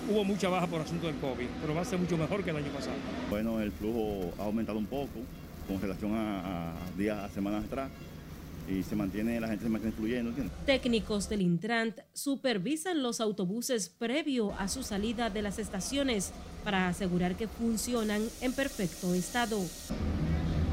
hubo 0.09 0.23
mucha 0.23 0.49
baja 0.49 0.67
por 0.67 0.81
asunto 0.81 1.07
del 1.07 1.15
COVID, 1.17 1.47
pero 1.61 1.73
va 1.73 1.81
a 1.81 1.85
ser 1.85 1.97
mucho 1.97 2.17
mejor 2.17 2.43
que 2.43 2.51
el 2.51 2.57
año 2.57 2.71
pasado. 2.71 2.97
Bueno, 3.29 3.59
el 3.61 3.71
flujo 3.71 4.33
ha 4.37 4.43
aumentado 4.43 4.77
un 4.77 4.85
poco 4.85 5.21
con 5.67 5.81
relación 5.81 6.13
a, 6.15 6.73
días, 6.97 7.17
a 7.17 7.29
semanas 7.29 7.63
atrás 7.63 7.89
y 8.67 8.83
se 8.83 8.95
mantiene, 8.95 9.39
la 9.39 9.47
gente 9.47 9.63
se 9.63 9.69
mantiene 9.69 9.95
fluyendo. 9.95 10.31
Técnicos 10.65 11.29
del 11.29 11.41
Intrant 11.41 11.99
supervisan 12.13 13.01
los 13.03 13.19
autobuses 13.21 13.89
previo 13.89 14.53
a 14.57 14.67
su 14.67 14.83
salida 14.83 15.29
de 15.29 15.41
las 15.41 15.59
estaciones 15.59 16.31
para 16.63 16.87
asegurar 16.87 17.35
que 17.35 17.47
funcionan 17.47 18.21
en 18.41 18.53
perfecto 18.53 19.13
estado. 19.13 19.59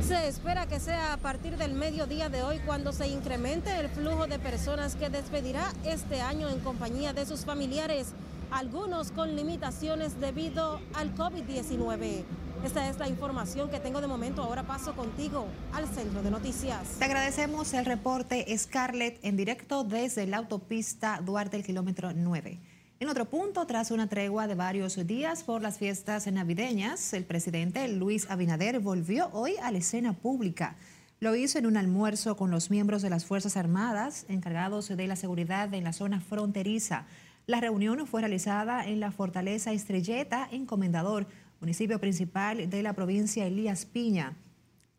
Se 0.07 0.29
espera 0.29 0.67
que 0.67 0.81
sea 0.81 1.13
a 1.13 1.17
partir 1.19 1.57
del 1.57 1.75
mediodía 1.75 2.29
de 2.29 2.43
hoy 2.43 2.59
cuando 2.65 2.93
se 2.93 3.09
incremente 3.09 3.71
el 3.79 3.89
flujo 3.89 4.27
de 4.27 4.39
personas 4.39 4.95
que 4.95 5.11
despedirá 5.11 5.73
este 5.85 6.21
año 6.21 6.49
en 6.49 6.61
compañía 6.61 7.13
de 7.13 7.27
sus 7.27 7.45
familiares, 7.45 8.13
algunos 8.51 9.13
con 9.13 9.37
limitaciones 9.37 10.21
debido 10.21 10.81
al 10.95 11.15
COVID-19. 11.15 12.25
Esta 12.65 12.89
es 12.89 12.99
la 12.99 13.09
información 13.09 13.71
que 13.71 13.79
tengo 13.79 14.01
de 14.01 14.09
momento. 14.09 14.43
Ahora 14.43 14.65
paso 14.65 14.95
contigo 14.97 15.47
al 15.73 15.87
centro 15.89 16.23
de 16.23 16.31
noticias. 16.31 16.97
Te 16.99 17.05
agradecemos 17.05 17.73
el 17.73 17.85
reporte 17.85 18.47
Scarlett 18.59 19.19
en 19.23 19.37
directo 19.37 19.85
desde 19.85 20.27
la 20.27 20.39
autopista 20.39 21.21
Duarte, 21.25 21.57
el 21.57 21.65
kilómetro 21.65 22.13
9. 22.13 22.59
En 23.01 23.09
otro 23.09 23.27
punto, 23.27 23.65
tras 23.65 23.93
una 23.93 24.09
tregua 24.09 24.49
de 24.49 24.57
varios 24.57 25.07
días 25.07 25.45
por 25.45 25.63
las 25.63 25.79
fiestas 25.79 26.27
navideñas, 26.27 27.13
el 27.13 27.25
presidente 27.25 27.87
Luis 27.87 28.29
Abinader 28.29 28.81
volvió 28.81 29.29
hoy 29.33 29.55
a 29.63 29.71
la 29.71 29.79
escena 29.79 30.15
pública. 30.15 30.77
Lo 31.21 31.37
hizo 31.37 31.59
en 31.59 31.67
un 31.67 31.77
almuerzo 31.77 32.37
con 32.37 32.51
los 32.51 32.71
miembros 32.71 33.03
de 33.03 33.11
las 33.11 33.25
Fuerzas 33.25 33.57
Armadas 33.57 34.25
encargados 34.29 34.89
de 34.89 35.07
la 35.07 35.15
seguridad 35.15 35.73
en 35.75 35.85
la 35.85 35.93
zona 35.93 36.21
fronteriza. 36.21 37.07
La 37.49 37.63
reunión 37.63 38.07
fue 38.07 38.21
realizada 38.21 38.87
en 38.87 39.01
la 39.01 39.11
Fortaleza 39.11 39.73
Estrelleta 39.73 40.47
en 40.53 40.67
Comendador, 40.67 41.27
municipio 41.63 41.99
principal 41.99 42.69
de 42.69 42.83
la 42.83 42.93
provincia 42.93 43.47
Elías 43.47 43.87
Piña. 43.87 44.37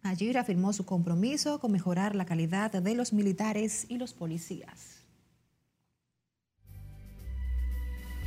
Allí 0.02 0.34
reafirmó 0.34 0.74
su 0.74 0.84
compromiso 0.84 1.60
con 1.60 1.72
mejorar 1.72 2.16
la 2.16 2.26
calidad 2.26 2.72
de 2.72 2.96
los 2.96 3.14
militares 3.14 3.86
y 3.88 4.00
los 4.00 4.16
policías. 4.16 5.04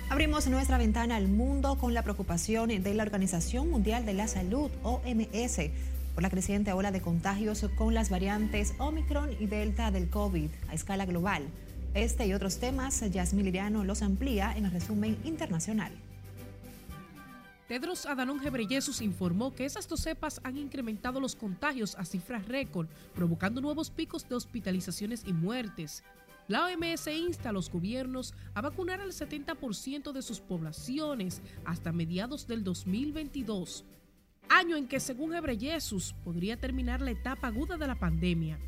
Abrimos 0.10 0.48
nuestra 0.48 0.78
ventana 0.78 1.16
al 1.16 1.28
mundo 1.28 1.78
con 1.80 1.94
la 1.94 2.04
preocupación 2.04 2.70
de 2.70 2.94
la 2.94 3.02
Organización 3.02 3.70
Mundial 3.70 4.06
de 4.06 4.14
la 4.14 4.28
Salud, 4.28 4.70
OMS, 4.84 5.60
por 6.14 6.24
la 6.24 6.30
creciente 6.30 6.74
ola 6.74 6.92
de 6.92 7.02
contagios 7.02 7.66
con 7.76 7.94
las 7.94 8.10
variantes 8.10 8.74
Omicron 8.78 9.32
y 9.40 9.48
Delta 9.48 9.92
del 9.92 10.10
COVID 10.10 10.50
a 10.70 10.74
escala 10.74 11.06
global. 11.06 11.44
Este 11.94 12.26
y 12.26 12.34
otros 12.34 12.60
temas, 12.60 13.02
Yasmín 13.12 13.46
Liriano 13.46 13.84
los 13.84 14.02
amplía 14.02 14.54
en 14.56 14.66
el 14.66 14.72
resumen 14.72 15.18
internacional. 15.24 15.92
Tedros 17.68 18.06
Adhanom 18.06 18.40
Ghebreyesus 18.40 19.02
informó 19.02 19.56
que 19.56 19.66
esas 19.66 19.88
dos 19.88 20.02
cepas 20.02 20.42
han 20.44 20.58
incrementado 20.58 21.20
los 21.20 21.36
contagios 21.36 21.96
a 21.96 22.04
cifras 22.04 22.48
récord, 22.48 22.88
provocando 23.16 23.62
nuevos 23.62 23.90
picos 23.90 24.28
de 24.28 24.36
hospitalizaciones 24.36 25.24
y 25.26 25.34
muertes. 25.34 26.04
La 26.48 26.66
OMS 26.66 27.08
insta 27.08 27.50
a 27.50 27.54
los 27.54 27.72
gobiernos 27.72 28.34
a 28.54 28.62
vacunar 28.62 29.00
al 29.00 29.14
70% 29.14 30.12
de 30.12 30.22
sus 30.22 30.42
poblaciones 30.42 31.42
hasta 31.64 31.94
mediados 31.94 32.48
del 32.48 32.66
2022, 32.66 33.86
año 34.50 34.76
en 34.76 34.88
que 34.88 35.00
según 35.00 35.32
Ghebreyesus 35.32 36.14
podría 36.24 36.58
terminar 36.58 37.02
la 37.02 37.12
etapa 37.12 37.48
aguda 37.48 37.78
de 37.78 37.88
la 37.88 37.96
pandemia. 37.96 38.60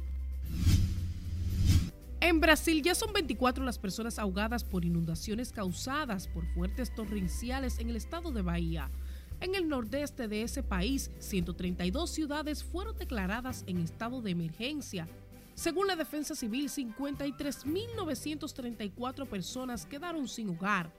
En 2.22 2.40
Brasil 2.40 2.82
ya 2.82 2.96
son 2.96 3.14
24 3.14 3.64
las 3.64 3.78
personas 3.78 4.18
ahogadas 4.18 4.64
por 4.64 4.84
inundaciones 4.84 5.52
causadas 5.52 6.28
por 6.28 6.48
fuertes 6.54 6.94
torrenciales 6.96 7.78
en 7.78 7.90
el 7.90 7.96
estado 7.96 8.32
de 8.32 8.42
Bahía. 8.42 8.90
En 9.42 9.54
el 9.54 9.68
nordeste 9.68 10.28
de 10.28 10.42
ese 10.42 10.64
país, 10.64 11.12
132 11.20 12.10
ciudades 12.10 12.64
fueron 12.64 12.98
declaradas 12.98 13.64
en 13.68 13.78
estado 13.78 14.22
de 14.22 14.32
emergencia. 14.32 15.08
Según 15.54 15.86
la 15.88 15.96
Defensa 15.96 16.34
Civil, 16.36 16.70
53.934 16.70 19.28
personas 19.28 19.86
quedaron 19.86 20.28
sin 20.28 20.50
hogar. 20.50 20.92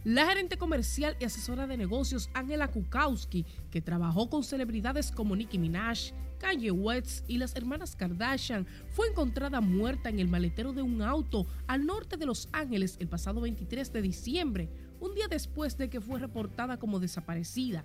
La 0.03 0.27
gerente 0.27 0.57
comercial 0.57 1.15
y 1.21 1.27
asesora 1.27 1.69
de 1.69 1.77
negocios 1.77 2.31
Angela 2.35 2.67
Kukowski, 2.69 3.45
que 3.71 3.83
trabajó 3.83 4.29
con 4.31 4.43
celebridades 4.43 5.13
como 5.13 5.37
Nicki 5.37 5.59
Minaj, 5.59 6.13
Kanye 6.39 6.73
West 6.73 7.25
y 7.29 7.39
las 7.39 7.55
hermanas 7.55 7.95
Kardashian, 7.95 8.67
fue 8.89 9.07
encontrada 9.09 9.61
muerta 9.61 10.09
en 10.09 10.19
el 10.19 10.27
maletero 10.27 10.73
de 10.73 10.83
un 10.83 11.03
auto 11.03 11.47
al 11.69 11.87
norte 11.87 12.17
de 12.17 12.27
Los 12.27 12.49
Ángeles 12.51 12.97
el 12.99 13.07
pasado 13.09 13.41
23 13.43 13.93
de 13.93 14.03
diciembre, 14.03 14.69
un 15.01 15.15
día 15.15 15.27
después 15.29 15.77
de 15.77 15.91
que 15.91 16.01
fue 16.01 16.21
reportada 16.21 16.79
como 16.79 17.01
desaparecida. 17.01 17.85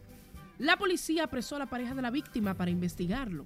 La 0.57 0.77
policía 0.77 1.23
apresó 1.23 1.55
a 1.55 1.59
la 1.59 1.69
pareja 1.69 1.95
de 1.95 2.01
la 2.01 2.11
víctima 2.11 2.53
para 2.53 2.71
investigarlo. 2.71 3.45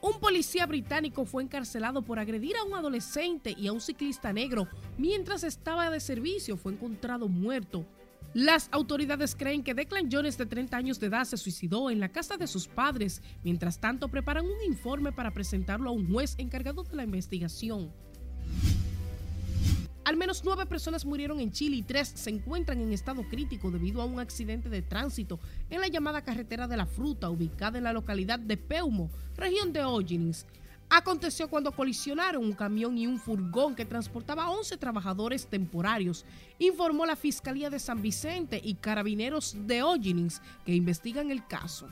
Un 0.00 0.20
policía 0.20 0.66
británico 0.66 1.24
fue 1.24 1.42
encarcelado 1.42 2.02
por 2.02 2.18
agredir 2.18 2.56
a 2.56 2.64
un 2.64 2.74
adolescente 2.74 3.54
y 3.56 3.68
a 3.68 3.72
un 3.72 3.80
ciclista 3.80 4.34
negro 4.34 4.68
mientras 4.98 5.44
estaba 5.44 5.88
de 5.88 5.98
servicio. 5.98 6.58
Fue 6.58 6.72
encontrado 6.72 7.26
muerto. 7.26 7.86
Las 8.34 8.68
autoridades 8.70 9.34
creen 9.34 9.62
que 9.62 9.74
Declan 9.74 10.10
Jones, 10.12 10.36
de 10.36 10.44
30 10.44 10.76
años 10.76 11.00
de 11.00 11.06
edad, 11.06 11.24
se 11.24 11.38
suicidó 11.38 11.88
en 11.88 12.00
la 12.00 12.10
casa 12.10 12.36
de 12.36 12.46
sus 12.46 12.68
padres. 12.68 13.22
Mientras 13.44 13.80
tanto, 13.80 14.08
preparan 14.08 14.44
un 14.44 14.62
informe 14.66 15.10
para 15.10 15.30
presentarlo 15.30 15.88
a 15.88 15.92
un 15.92 16.12
juez 16.12 16.34
encargado 16.36 16.82
de 16.82 16.96
la 16.96 17.04
investigación. 17.04 17.90
Al 20.04 20.18
menos 20.18 20.42
nueve 20.44 20.66
personas 20.66 21.06
murieron 21.06 21.40
en 21.40 21.50
Chile 21.50 21.76
y 21.76 21.82
tres 21.82 22.12
se 22.14 22.28
encuentran 22.28 22.78
en 22.78 22.92
estado 22.92 23.26
crítico 23.26 23.70
debido 23.70 24.02
a 24.02 24.04
un 24.04 24.20
accidente 24.20 24.68
de 24.68 24.82
tránsito 24.82 25.40
en 25.70 25.80
la 25.80 25.88
llamada 25.88 26.22
carretera 26.22 26.68
de 26.68 26.76
la 26.76 26.84
fruta 26.84 27.30
ubicada 27.30 27.78
en 27.78 27.84
la 27.84 27.92
localidad 27.94 28.38
de 28.38 28.58
Peumo, 28.58 29.10
región 29.34 29.72
de 29.72 29.82
O'Higgins. 29.82 30.44
Aconteció 30.90 31.48
cuando 31.48 31.72
colisionaron 31.72 32.44
un 32.44 32.52
camión 32.52 32.98
y 32.98 33.06
un 33.06 33.18
furgón 33.18 33.74
que 33.74 33.86
transportaba 33.86 34.44
a 34.44 34.50
11 34.50 34.76
trabajadores 34.76 35.46
temporarios, 35.46 36.26
informó 36.58 37.06
la 37.06 37.16
Fiscalía 37.16 37.70
de 37.70 37.78
San 37.78 38.02
Vicente 38.02 38.60
y 38.62 38.74
carabineros 38.74 39.56
de 39.66 39.82
O'Higgins 39.82 40.42
que 40.66 40.74
investigan 40.74 41.30
el 41.30 41.46
caso. 41.46 41.88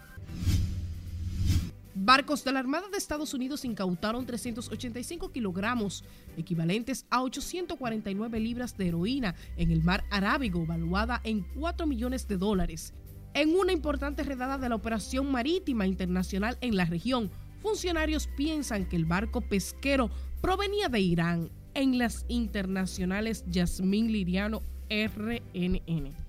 Barcos 1.94 2.42
de 2.42 2.52
la 2.52 2.60
Armada 2.60 2.88
de 2.88 2.96
Estados 2.96 3.34
Unidos 3.34 3.66
incautaron 3.66 4.24
385 4.24 5.30
kilogramos, 5.30 6.04
equivalentes 6.38 7.04
a 7.10 7.22
849 7.22 8.40
libras 8.40 8.78
de 8.78 8.88
heroína 8.88 9.34
en 9.56 9.70
el 9.70 9.82
mar 9.82 10.02
Arábigo, 10.10 10.64
valuada 10.64 11.20
en 11.22 11.42
4 11.54 11.86
millones 11.86 12.26
de 12.28 12.38
dólares. 12.38 12.94
En 13.34 13.54
una 13.54 13.72
importante 13.72 14.22
redada 14.22 14.56
de 14.56 14.70
la 14.70 14.74
Operación 14.74 15.30
Marítima 15.30 15.86
Internacional 15.86 16.56
en 16.62 16.76
la 16.76 16.86
región, 16.86 17.30
funcionarios 17.60 18.26
piensan 18.26 18.86
que 18.86 18.96
el 18.96 19.04
barco 19.04 19.42
pesquero 19.42 20.10
provenía 20.40 20.88
de 20.88 21.00
Irán. 21.00 21.50
En 21.74 21.98
las 21.98 22.24
internacionales, 22.28 23.44
Yasmín 23.48 24.12
Liriano, 24.12 24.62
RNN. 24.90 26.21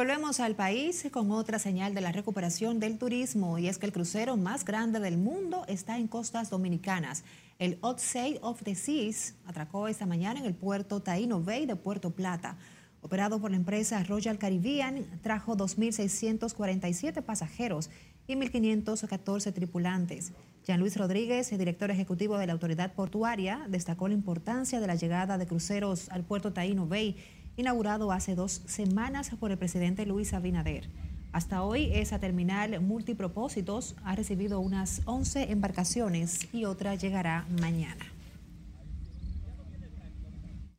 Volvemos 0.00 0.40
al 0.40 0.54
país 0.54 1.06
con 1.12 1.30
otra 1.30 1.58
señal 1.58 1.92
de 1.92 2.00
la 2.00 2.10
recuperación 2.10 2.80
del 2.80 2.96
turismo 2.96 3.58
y 3.58 3.68
es 3.68 3.76
que 3.76 3.84
el 3.84 3.92
crucero 3.92 4.38
más 4.38 4.64
grande 4.64 4.98
del 4.98 5.18
mundo 5.18 5.66
está 5.68 5.98
en 5.98 6.08
costas 6.08 6.48
dominicanas. 6.48 7.22
El 7.58 7.76
Odyssey 7.82 8.38
of 8.40 8.62
the 8.62 8.74
Seas 8.74 9.34
atracó 9.44 9.88
esta 9.88 10.06
mañana 10.06 10.40
en 10.40 10.46
el 10.46 10.54
puerto 10.54 11.02
Taino 11.02 11.42
Bay 11.42 11.66
de 11.66 11.76
Puerto 11.76 12.12
Plata. 12.12 12.56
Operado 13.02 13.42
por 13.42 13.50
la 13.50 13.58
empresa 13.58 14.02
Royal 14.02 14.38
Caribbean, 14.38 15.04
trajo 15.20 15.54
2.647 15.54 17.20
pasajeros 17.22 17.90
y 18.26 18.36
1.514 18.36 19.52
tripulantes. 19.52 20.32
Jean 20.66 20.80
Luis 20.80 20.96
Rodríguez, 20.96 21.52
el 21.52 21.58
director 21.58 21.90
ejecutivo 21.90 22.38
de 22.38 22.46
la 22.46 22.54
autoridad 22.54 22.94
portuaria, 22.94 23.66
destacó 23.68 24.08
la 24.08 24.14
importancia 24.14 24.80
de 24.80 24.86
la 24.86 24.94
llegada 24.94 25.36
de 25.36 25.46
cruceros 25.46 26.08
al 26.08 26.24
puerto 26.24 26.54
Taino 26.54 26.86
Bay 26.86 27.18
inaugurado 27.60 28.10
hace 28.10 28.34
dos 28.34 28.62
semanas 28.66 29.30
por 29.38 29.52
el 29.52 29.58
presidente 29.58 30.06
Luis 30.06 30.32
Abinader. 30.32 30.88
Hasta 31.30 31.62
hoy, 31.62 31.90
esa 31.92 32.18
terminal 32.18 32.80
multipropósitos 32.80 33.94
ha 34.02 34.16
recibido 34.16 34.58
unas 34.60 35.02
11 35.04 35.52
embarcaciones 35.52 36.48
y 36.52 36.64
otra 36.64 36.96
llegará 36.96 37.46
mañana. 37.60 38.06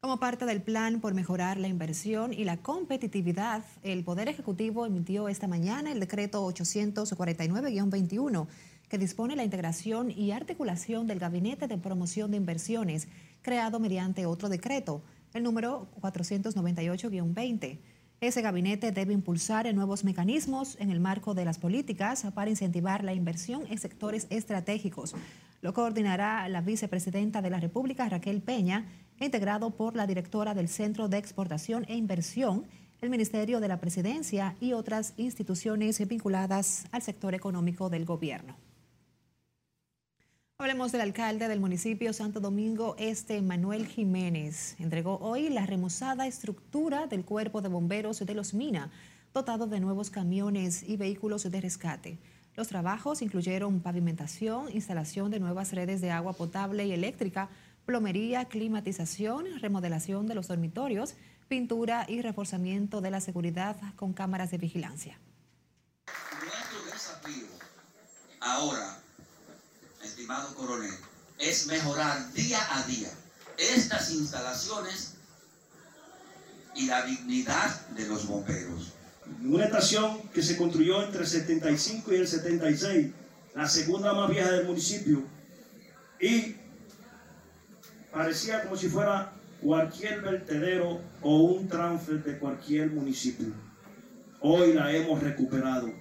Como 0.01 0.19
parte 0.19 0.45
del 0.45 0.61
plan 0.63 0.99
por 0.99 1.13
mejorar 1.13 1.59
la 1.59 1.67
inversión 1.67 2.33
y 2.33 2.43
la 2.43 2.57
competitividad, 2.57 3.63
el 3.83 4.03
Poder 4.03 4.27
Ejecutivo 4.27 4.87
emitió 4.87 5.29
esta 5.29 5.47
mañana 5.47 5.91
el 5.91 5.99
decreto 5.99 6.43
849-21 6.47 8.47
que 8.89 8.97
dispone 8.97 9.35
la 9.35 9.43
integración 9.43 10.09
y 10.09 10.31
articulación 10.31 11.05
del 11.05 11.19
Gabinete 11.19 11.67
de 11.67 11.77
Promoción 11.77 12.31
de 12.31 12.37
Inversiones, 12.37 13.07
creado 13.43 13.79
mediante 13.79 14.25
otro 14.25 14.49
decreto 14.49 15.03
el 15.33 15.43
número 15.43 15.87
498-20. 16.01 17.79
Ese 18.21 18.41
gabinete 18.41 18.91
debe 18.91 19.13
impulsar 19.13 19.73
nuevos 19.73 20.03
mecanismos 20.03 20.77
en 20.79 20.91
el 20.91 20.99
marco 20.99 21.33
de 21.33 21.43
las 21.43 21.57
políticas 21.57 22.23
para 22.35 22.51
incentivar 22.51 23.03
la 23.03 23.13
inversión 23.13 23.63
en 23.69 23.79
sectores 23.79 24.27
estratégicos. 24.29 25.15
Lo 25.61 25.73
coordinará 25.73 26.47
la 26.47 26.61
vicepresidenta 26.61 27.41
de 27.41 27.49
la 27.49 27.59
República, 27.59 28.07
Raquel 28.09 28.41
Peña, 28.41 28.85
integrado 29.19 29.71
por 29.71 29.95
la 29.95 30.05
directora 30.05 30.53
del 30.53 30.67
Centro 30.67 31.07
de 31.07 31.17
Exportación 31.17 31.85
e 31.87 31.95
Inversión, 31.95 32.65
el 33.01 33.09
Ministerio 33.09 33.59
de 33.59 33.67
la 33.67 33.79
Presidencia 33.79 34.55
y 34.59 34.73
otras 34.73 35.13
instituciones 35.17 36.07
vinculadas 36.07 36.85
al 36.91 37.01
sector 37.01 37.33
económico 37.33 37.89
del 37.89 38.05
gobierno. 38.05 38.55
Hablemos 40.61 40.91
del 40.91 41.01
alcalde 41.01 41.47
del 41.47 41.59
municipio 41.59 42.13
Santo 42.13 42.39
Domingo 42.39 42.95
Este, 42.99 43.41
Manuel 43.41 43.87
Jiménez. 43.87 44.75
Entregó 44.77 45.17
hoy 45.17 45.49
la 45.49 45.65
remozada 45.65 46.27
estructura 46.27 47.07
del 47.07 47.25
cuerpo 47.25 47.63
de 47.63 47.69
bomberos 47.69 48.23
de 48.23 48.35
Los 48.35 48.53
Mina, 48.53 48.91
dotado 49.33 49.65
de 49.65 49.79
nuevos 49.79 50.11
camiones 50.11 50.83
y 50.83 50.97
vehículos 50.97 51.49
de 51.49 51.61
rescate. 51.61 52.19
Los 52.55 52.67
trabajos 52.67 53.23
incluyeron 53.23 53.79
pavimentación, 53.79 54.71
instalación 54.71 55.31
de 55.31 55.39
nuevas 55.39 55.71
redes 55.71 55.99
de 55.99 56.11
agua 56.11 56.33
potable 56.33 56.85
y 56.85 56.91
eléctrica, 56.91 57.49
plomería, 57.87 58.45
climatización, 58.45 59.45
remodelación 59.61 60.27
de 60.27 60.35
los 60.35 60.47
dormitorios, 60.47 61.15
pintura 61.47 62.05
y 62.07 62.21
reforzamiento 62.21 63.01
de 63.01 63.09
la 63.09 63.19
seguridad 63.19 63.77
con 63.95 64.13
cámaras 64.13 64.51
de 64.51 64.59
vigilancia. 64.59 65.17
Desafío 66.93 67.47
ahora 68.39 69.01
estimado 70.21 70.53
coronel, 70.53 70.93
es 71.39 71.65
mejorar 71.65 72.31
día 72.33 72.59
a 72.69 72.83
día 72.83 73.09
estas 73.57 74.11
instalaciones 74.11 75.15
y 76.75 76.85
la 76.85 77.03
dignidad 77.03 77.87
de 77.89 78.07
los 78.07 78.27
bomberos. 78.27 78.93
Una 79.43 79.65
estación 79.65 80.29
que 80.29 80.43
se 80.43 80.57
construyó 80.57 81.03
entre 81.03 81.21
el 81.21 81.27
75 81.27 82.13
y 82.13 82.15
el 82.17 82.27
76, 82.27 83.11
la 83.55 83.67
segunda 83.67 84.13
más 84.13 84.29
vieja 84.29 84.51
del 84.51 84.67
municipio, 84.67 85.23
y 86.19 86.55
parecía 88.11 88.61
como 88.61 88.77
si 88.77 88.89
fuera 88.89 89.33
cualquier 89.59 90.21
vertedero 90.21 91.01
o 91.23 91.37
un 91.37 91.67
transfer 91.67 92.23
de 92.23 92.37
cualquier 92.37 92.91
municipio. 92.91 93.47
Hoy 94.39 94.73
la 94.73 94.91
hemos 94.91 95.21
recuperado 95.21 95.91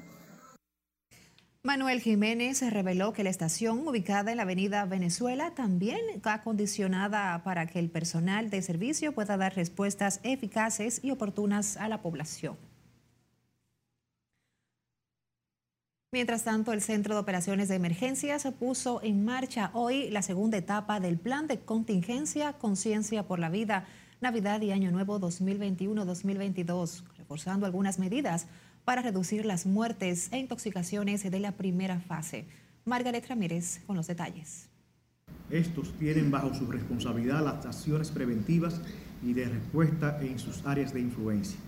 Manuel 1.62 2.00
Jiménez 2.00 2.62
reveló 2.72 3.12
que 3.12 3.22
la 3.22 3.28
estación 3.28 3.86
ubicada 3.86 4.30
en 4.30 4.38
la 4.38 4.44
avenida 4.44 4.82
Venezuela 4.86 5.50
también 5.54 6.00
está 6.14 6.32
acondicionada 6.32 7.42
para 7.44 7.66
que 7.66 7.78
el 7.78 7.90
personal 7.90 8.48
de 8.48 8.62
servicio 8.62 9.12
pueda 9.12 9.36
dar 9.36 9.54
respuestas 9.54 10.20
eficaces 10.22 11.00
y 11.04 11.10
oportunas 11.10 11.76
a 11.76 11.88
la 11.88 12.00
población. 12.00 12.56
Mientras 16.12 16.44
tanto, 16.44 16.72
el 16.72 16.80
Centro 16.80 17.14
de 17.14 17.20
Operaciones 17.20 17.68
de 17.68 17.74
Emergencias 17.74 18.48
puso 18.58 19.02
en 19.02 19.26
marcha 19.26 19.70
hoy 19.74 20.08
la 20.08 20.22
segunda 20.22 20.56
etapa 20.56 20.98
del 20.98 21.18
Plan 21.18 21.46
de 21.46 21.60
Contingencia 21.60 22.54
Conciencia 22.54 23.24
por 23.24 23.38
la 23.38 23.50
Vida 23.50 23.86
Navidad 24.22 24.62
y 24.62 24.72
Año 24.72 24.90
Nuevo 24.90 25.20
2021-2022, 25.20 27.04
reforzando 27.18 27.66
algunas 27.66 27.98
medidas 27.98 28.46
para 28.84 29.02
reducir 29.02 29.44
las 29.44 29.66
muertes 29.66 30.28
e 30.32 30.38
intoxicaciones 30.38 31.28
de 31.30 31.40
la 31.40 31.52
primera 31.52 32.00
fase. 32.00 32.46
Margaret 32.84 33.26
Ramírez 33.28 33.80
con 33.86 33.96
los 33.96 34.06
detalles. 34.06 34.68
Estos 35.50 35.92
tienen 35.98 36.30
bajo 36.30 36.54
su 36.54 36.66
responsabilidad 36.66 37.44
las 37.44 37.66
acciones 37.66 38.10
preventivas 38.10 38.80
y 39.22 39.32
de 39.32 39.48
respuesta 39.48 40.18
en 40.22 40.38
sus 40.38 40.64
áreas 40.64 40.94
de 40.94 41.00
influencia. 41.00 41.58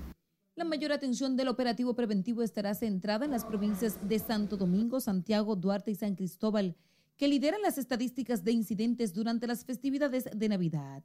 La 0.55 0.65
mayor 0.65 0.93
atención 0.93 1.37
del 1.37 1.49
operativo 1.49 1.95
preventivo 1.95 2.43
estará 2.43 2.75
centrada 2.75 3.25
en 3.25 3.31
las 3.31 3.45
provincias 3.45 4.07
de 4.07 4.19
Santo 4.19 4.57
Domingo, 4.57 5.01
Santiago, 5.01 5.57
Duarte 5.57 5.91
y 5.91 5.95
San 5.95 6.15
Cristóbal, 6.15 6.77
que 7.17 7.27
lideran 7.27 7.63
las 7.63 7.79
estadísticas 7.79 8.45
de 8.45 8.53
incidentes 8.53 9.15
durante 9.15 9.47
las 9.47 9.65
festividades 9.65 10.29
de 10.35 10.49
Navidad. 10.49 11.03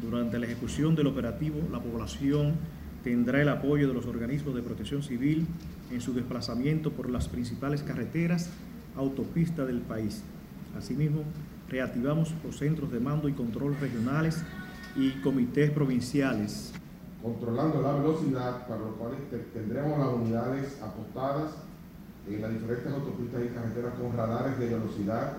Durante 0.00 0.38
la 0.38 0.46
ejecución 0.46 0.94
del 0.94 1.08
operativo, 1.08 1.60
la 1.72 1.82
población 1.82 2.54
tendrá 3.02 3.40
el 3.40 3.48
apoyo 3.48 3.88
de 3.88 3.94
los 3.94 4.06
organismos 4.06 4.54
de 4.54 4.62
protección 4.62 5.02
civil 5.02 5.46
en 5.90 6.00
su 6.00 6.12
desplazamiento 6.12 6.92
por 6.92 7.10
las 7.10 7.28
principales 7.28 7.82
carreteras, 7.82 8.50
autopistas 8.96 9.66
del 9.66 9.80
país. 9.80 10.22
Asimismo, 10.76 11.22
reactivamos 11.68 12.34
los 12.44 12.58
centros 12.58 12.90
de 12.92 13.00
mando 13.00 13.28
y 13.28 13.32
control 13.32 13.76
regionales 13.80 14.42
y 14.96 15.12
comités 15.20 15.70
provinciales. 15.70 16.72
Controlando 17.22 17.82
la 17.82 17.92
velocidad, 17.92 18.66
para 18.66 18.80
lo 18.80 18.94
cual 18.96 19.12
tendremos 19.52 19.98
las 19.98 20.08
unidades 20.08 20.80
apostadas 20.82 21.52
en 22.28 22.42
las 22.42 22.52
diferentes 22.52 22.92
autopistas 22.92 23.42
y 23.44 23.54
carreteras 23.54 23.94
con 23.94 24.16
radares 24.16 24.58
de 24.58 24.66
velocidad 24.66 25.38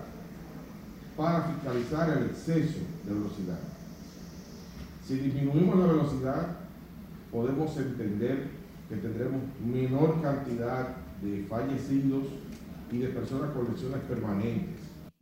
para 1.16 1.42
fiscalizar 1.42 2.18
el 2.18 2.26
exceso 2.26 2.78
de 3.04 3.14
velocidad. 3.14 3.58
Si 5.06 5.16
disminuimos 5.16 5.78
la 5.78 5.86
velocidad, 5.86 6.59
podemos 7.30 7.76
entender 7.76 8.50
que 8.88 8.96
tendremos 8.96 9.40
menor 9.64 10.20
cantidad 10.20 10.96
de 11.22 11.44
fallecidos 11.48 12.24
y 12.90 12.98
de 12.98 13.08
personas 13.08 13.52
con 13.52 13.72
lesiones 13.72 14.00
permanentes. 14.08 14.80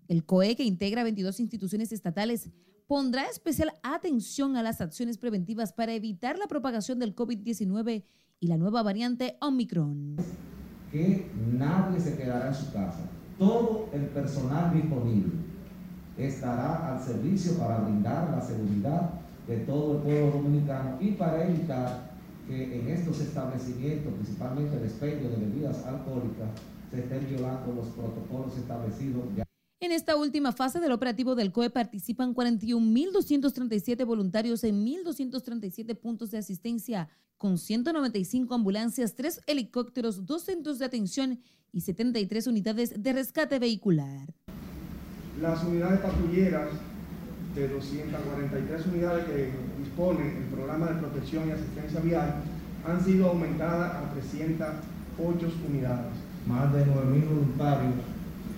El 0.08 0.24
COE, 0.24 0.56
que 0.56 0.64
integra 0.64 1.02
22 1.02 1.38
instituciones 1.40 1.92
estatales, 1.92 2.48
pondrá 2.86 3.26
especial 3.26 3.72
atención 3.82 4.56
a 4.56 4.62
las 4.62 4.80
acciones 4.80 5.18
preventivas 5.18 5.74
para 5.74 5.92
evitar 5.92 6.38
la 6.38 6.46
propagación 6.46 6.98
del 6.98 7.14
COVID-19 7.14 8.04
y 8.40 8.46
la 8.46 8.56
nueva 8.56 8.82
variante 8.82 9.36
Omicron. 9.40 10.16
Que 10.90 11.30
nadie 11.52 12.00
se 12.00 12.16
quedará 12.16 12.48
en 12.48 12.54
su 12.54 12.72
casa. 12.72 13.10
Todo 13.38 13.90
el 13.92 14.06
personal 14.06 14.72
disponible 14.72 15.32
estará 16.16 16.94
al 16.94 17.04
servicio 17.04 17.58
para 17.58 17.80
brindar 17.80 18.30
la 18.30 18.40
seguridad 18.40 19.10
de 19.48 19.56
todo 19.60 19.96
el 19.96 20.02
pueblo 20.02 20.30
dominicano 20.30 20.98
y 21.00 21.12
para 21.12 21.48
evitar 21.48 22.10
que 22.46 22.80
en 22.80 22.88
estos 22.88 23.20
establecimientos, 23.20 24.12
principalmente 24.14 24.76
el 24.76 24.84
expendio 24.84 25.30
de 25.30 25.36
bebidas 25.36 25.84
alcohólicas, 25.86 26.50
se 26.90 27.00
estén 27.00 27.26
violando 27.28 27.72
los 27.72 27.86
protocolos 27.88 28.56
establecidos. 28.56 29.24
Ya. 29.36 29.44
En 29.80 29.92
esta 29.92 30.16
última 30.16 30.52
fase 30.52 30.80
del 30.80 30.92
operativo 30.92 31.34
del 31.34 31.52
COE 31.52 31.70
participan 31.70 32.34
41.237 32.34 34.04
voluntarios 34.04 34.64
en 34.64 34.84
1.237 34.84 35.94
puntos 35.96 36.30
de 36.30 36.38
asistencia, 36.38 37.08
con 37.36 37.58
195 37.58 38.54
ambulancias, 38.54 39.14
3 39.14 39.42
helicópteros, 39.46 40.26
2 40.26 40.42
centros 40.42 40.78
de 40.78 40.84
atención 40.84 41.40
y 41.72 41.82
73 41.82 42.46
unidades 42.48 43.02
de 43.02 43.12
rescate 43.12 43.58
vehicular. 43.58 44.34
Las 45.40 45.62
unidades 45.62 46.00
patrulleras 46.00 46.70
de 47.54 47.68
243 47.68 48.86
unidades 48.86 49.24
que 49.26 49.52
dispone 49.78 50.38
el 50.38 50.44
programa 50.44 50.86
de 50.86 51.00
protección 51.00 51.48
y 51.48 51.52
asistencia 51.52 52.00
vial 52.00 52.34
han 52.86 53.04
sido 53.04 53.28
aumentadas 53.28 53.94
a 53.94 54.12
308 54.12 55.52
unidades. 55.68 56.12
Más 56.46 56.72
de 56.72 56.86
9.000 56.86 57.28
voluntarios 57.28 57.94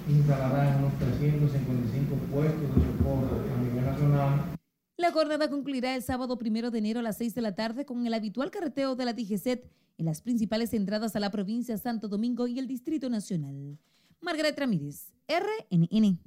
instalarán 0.08 0.78
unos 0.78 0.98
355 0.98 2.14
puestos 2.32 2.60
de 2.60 2.98
socorro 2.98 3.42
a 3.56 3.62
nivel 3.62 3.84
nacional. 3.84 4.54
La 4.96 5.12
jornada 5.12 5.48
concluirá 5.48 5.96
el 5.96 6.02
sábado 6.02 6.36
primero 6.36 6.70
de 6.70 6.78
enero 6.78 7.00
a 7.00 7.02
las 7.02 7.16
6 7.16 7.34
de 7.34 7.40
la 7.40 7.54
tarde 7.54 7.86
con 7.86 8.06
el 8.06 8.14
habitual 8.14 8.50
carreteo 8.50 8.96
de 8.96 9.04
la 9.06 9.14
DGCET 9.14 9.66
en 9.96 10.06
las 10.06 10.20
principales 10.20 10.74
entradas 10.74 11.16
a 11.16 11.20
la 11.20 11.30
provincia 11.30 11.76
Santo 11.78 12.08
Domingo 12.08 12.46
y 12.46 12.58
el 12.58 12.66
Distrito 12.66 13.08
Nacional. 13.08 13.78
Margaret 14.20 14.58
Ramírez, 14.58 15.12
RNN. 15.26 16.18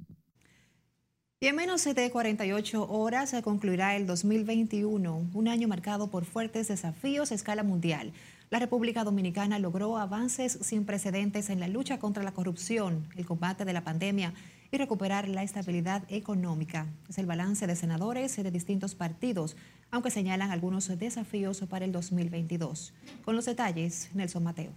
Y 1.44 1.46
en 1.48 1.56
menos 1.56 1.84
de 1.84 2.10
48 2.10 2.88
horas 2.88 3.28
se 3.28 3.42
concluirá 3.42 3.96
el 3.96 4.06
2021, 4.06 5.28
un 5.34 5.46
año 5.46 5.68
marcado 5.68 6.08
por 6.08 6.24
fuertes 6.24 6.68
desafíos 6.68 7.30
a 7.30 7.34
escala 7.34 7.62
mundial. 7.62 8.14
La 8.48 8.58
República 8.58 9.04
Dominicana 9.04 9.58
logró 9.58 9.98
avances 9.98 10.58
sin 10.62 10.86
precedentes 10.86 11.50
en 11.50 11.60
la 11.60 11.68
lucha 11.68 11.98
contra 11.98 12.22
la 12.22 12.32
corrupción, 12.32 13.06
el 13.14 13.26
combate 13.26 13.66
de 13.66 13.74
la 13.74 13.84
pandemia 13.84 14.32
y 14.72 14.78
recuperar 14.78 15.28
la 15.28 15.42
estabilidad 15.42 16.04
económica. 16.08 16.86
Es 17.10 17.18
el 17.18 17.26
balance 17.26 17.66
de 17.66 17.76
senadores 17.76 18.34
de 18.42 18.50
distintos 18.50 18.94
partidos, 18.94 19.54
aunque 19.90 20.10
señalan 20.10 20.50
algunos 20.50 20.98
desafíos 20.98 21.60
para 21.68 21.84
el 21.84 21.92
2022. 21.92 22.94
Con 23.22 23.36
los 23.36 23.44
detalles, 23.44 24.08
Nelson 24.14 24.44
Mateo. 24.44 24.72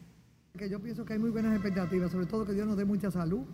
Que 0.57 0.69
yo 0.69 0.81
pienso 0.81 1.05
que 1.05 1.13
hay 1.13 1.19
muy 1.19 1.29
buenas 1.29 1.53
expectativas, 1.53 2.11
sobre 2.11 2.25
todo 2.25 2.45
que 2.45 2.51
Dios 2.51 2.67
nos 2.67 2.75
dé 2.75 2.83
mucha 2.83 3.09
salud. 3.09 3.45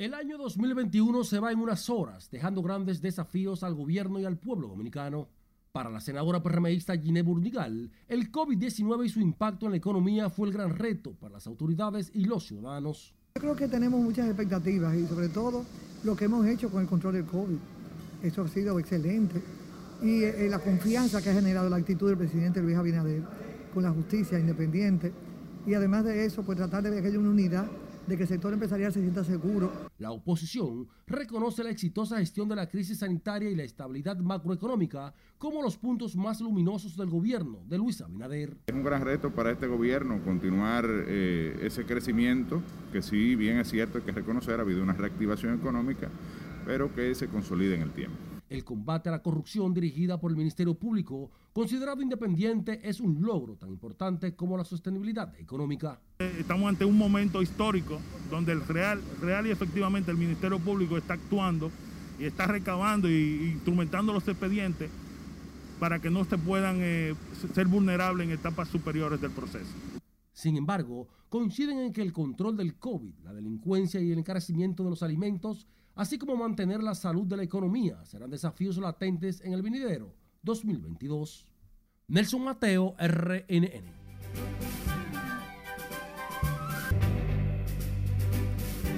El 0.00 0.14
año 0.14 0.38
2021 0.38 1.24
se 1.24 1.40
va 1.40 1.52
en 1.52 1.58
unas 1.58 1.90
horas, 1.90 2.30
dejando 2.30 2.62
grandes 2.62 3.02
desafíos 3.02 3.62
al 3.62 3.74
gobierno 3.74 4.18
y 4.18 4.24
al 4.24 4.38
pueblo 4.38 4.66
dominicano. 4.66 5.28
Para 5.72 5.90
la 5.90 6.00
senadora 6.00 6.42
PRMista 6.42 6.96
Giné 6.96 7.20
Burdigal, 7.20 7.92
el 8.08 8.32
COVID-19 8.32 9.04
y 9.04 9.08
su 9.10 9.20
impacto 9.20 9.66
en 9.66 9.72
la 9.72 9.76
economía 9.76 10.30
fue 10.30 10.48
el 10.48 10.54
gran 10.54 10.74
reto 10.74 11.12
para 11.20 11.34
las 11.34 11.46
autoridades 11.46 12.10
y 12.14 12.24
los 12.24 12.46
ciudadanos. 12.46 13.14
Yo 13.34 13.42
creo 13.42 13.54
que 13.54 13.68
tenemos 13.68 14.00
muchas 14.00 14.26
expectativas 14.26 14.96
y 14.96 15.06
sobre 15.06 15.28
todo 15.28 15.66
lo 16.02 16.16
que 16.16 16.24
hemos 16.24 16.46
hecho 16.46 16.70
con 16.70 16.80
el 16.80 16.88
control 16.88 17.12
del 17.12 17.26
COVID. 17.26 17.58
Eso 18.22 18.40
ha 18.40 18.48
sido 18.48 18.80
excelente. 18.80 19.42
Y 20.00 20.22
eh, 20.22 20.48
la 20.48 20.60
confianza 20.60 21.20
que 21.20 21.28
ha 21.28 21.34
generado 21.34 21.68
la 21.68 21.76
actitud 21.76 22.08
del 22.08 22.16
presidente 22.16 22.62
Luis 22.62 22.78
Abinader 22.78 23.22
con 23.74 23.82
la 23.82 23.90
justicia 23.90 24.38
independiente. 24.38 25.12
Y 25.66 25.74
además 25.74 26.04
de 26.04 26.24
eso, 26.24 26.42
pues 26.42 26.56
tratar 26.56 26.84
de 26.84 27.02
que 27.02 27.06
haya 27.06 27.18
una 27.18 27.28
unidad 27.28 27.66
de 28.06 28.16
que 28.16 28.22
el 28.22 28.28
sector 28.28 28.52
empresarial 28.52 28.92
se 28.92 29.00
sienta 29.00 29.24
seguro. 29.24 29.72
La 29.98 30.10
oposición 30.10 30.88
reconoce 31.06 31.64
la 31.64 31.70
exitosa 31.70 32.18
gestión 32.18 32.48
de 32.48 32.56
la 32.56 32.68
crisis 32.68 32.98
sanitaria 32.98 33.50
y 33.50 33.54
la 33.54 33.62
estabilidad 33.62 34.16
macroeconómica 34.18 35.14
como 35.38 35.62
los 35.62 35.76
puntos 35.76 36.16
más 36.16 36.40
luminosos 36.40 36.96
del 36.96 37.08
gobierno 37.08 37.62
de 37.66 37.78
Luis 37.78 38.00
Abinader. 38.00 38.56
Es 38.66 38.74
un 38.74 38.84
gran 38.84 39.02
reto 39.02 39.30
para 39.30 39.50
este 39.50 39.66
gobierno 39.66 40.22
continuar 40.24 40.86
eh, 40.88 41.58
ese 41.62 41.84
crecimiento, 41.84 42.62
que 42.92 43.02
sí, 43.02 43.36
bien 43.36 43.58
es 43.58 43.70
cierto, 43.70 43.98
hay 43.98 44.04
que 44.04 44.12
reconocer, 44.12 44.58
ha 44.58 44.62
habido 44.62 44.82
una 44.82 44.92
reactivación 44.92 45.54
económica, 45.54 46.08
pero 46.66 46.94
que 46.94 47.14
se 47.14 47.28
consolide 47.28 47.76
en 47.76 47.82
el 47.82 47.90
tiempo. 47.90 48.29
El 48.50 48.64
combate 48.64 49.08
a 49.08 49.12
la 49.12 49.22
corrupción 49.22 49.72
dirigida 49.72 50.18
por 50.18 50.32
el 50.32 50.36
Ministerio 50.36 50.74
Público, 50.74 51.30
considerado 51.52 52.02
independiente, 52.02 52.80
es 52.82 52.98
un 52.98 53.22
logro 53.22 53.54
tan 53.54 53.68
importante 53.68 54.34
como 54.34 54.56
la 54.56 54.64
sostenibilidad 54.64 55.32
económica. 55.38 56.00
Estamos 56.18 56.68
ante 56.68 56.84
un 56.84 56.98
momento 56.98 57.42
histórico 57.42 58.00
donde 58.28 58.50
el 58.50 58.66
real, 58.66 59.00
real 59.20 59.46
y 59.46 59.52
efectivamente 59.52 60.10
el 60.10 60.16
Ministerio 60.16 60.58
Público 60.58 60.96
está 60.98 61.14
actuando 61.14 61.70
y 62.18 62.24
está 62.24 62.48
recabando 62.48 63.08
y 63.08 63.52
instrumentando 63.52 64.12
los 64.12 64.26
expedientes 64.26 64.90
para 65.78 66.00
que 66.00 66.10
no 66.10 66.24
se 66.24 66.36
puedan 66.36 66.78
eh, 66.80 67.14
ser 67.54 67.68
vulnerables 67.68 68.26
en 68.26 68.32
etapas 68.32 68.66
superiores 68.68 69.20
del 69.20 69.30
proceso. 69.30 69.72
Sin 70.32 70.56
embargo, 70.56 71.06
coinciden 71.28 71.78
en 71.78 71.92
que 71.92 72.02
el 72.02 72.12
control 72.12 72.56
del 72.56 72.74
COVID, 72.74 73.14
la 73.22 73.32
delincuencia 73.32 74.00
y 74.00 74.10
el 74.10 74.18
encarecimiento 74.18 74.82
de 74.82 74.90
los 74.90 75.04
alimentos 75.04 75.68
así 75.94 76.18
como 76.18 76.36
mantener 76.36 76.82
la 76.82 76.94
salud 76.94 77.26
de 77.26 77.36
la 77.36 77.42
economía, 77.42 78.04
serán 78.04 78.30
desafíos 78.30 78.76
latentes 78.76 79.40
en 79.42 79.52
el 79.52 79.62
venidero 79.62 80.12
2022. 80.42 81.46
Nelson 82.08 82.42
Mateo, 82.42 82.94
RNN. 82.98 84.00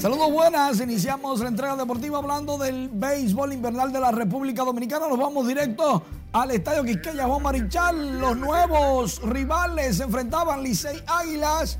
Saludos 0.02 0.32
buenas, 0.32 0.80
iniciamos 0.80 1.38
la 1.38 1.48
entrega 1.48 1.76
deportiva 1.76 2.18
hablando 2.18 2.58
del 2.58 2.88
béisbol 2.88 3.52
invernal 3.52 3.92
de 3.92 4.00
la 4.00 4.10
República 4.10 4.64
Dominicana. 4.64 5.06
Nos 5.08 5.16
vamos 5.16 5.46
directo 5.46 6.02
al 6.32 6.50
Estadio 6.50 6.82
Quisqueya 6.82 7.26
Juan 7.26 7.40
Marichal. 7.40 8.18
Los 8.18 8.36
nuevos 8.36 9.22
rivales 9.22 9.98
se 9.98 10.02
enfrentaban 10.02 10.60
Licey 10.60 11.00
Águilas. 11.06 11.78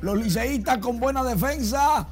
Los 0.00 0.18
liceístas 0.18 0.78
con 0.78 0.98
buena 0.98 1.22
defensa, 1.22 2.08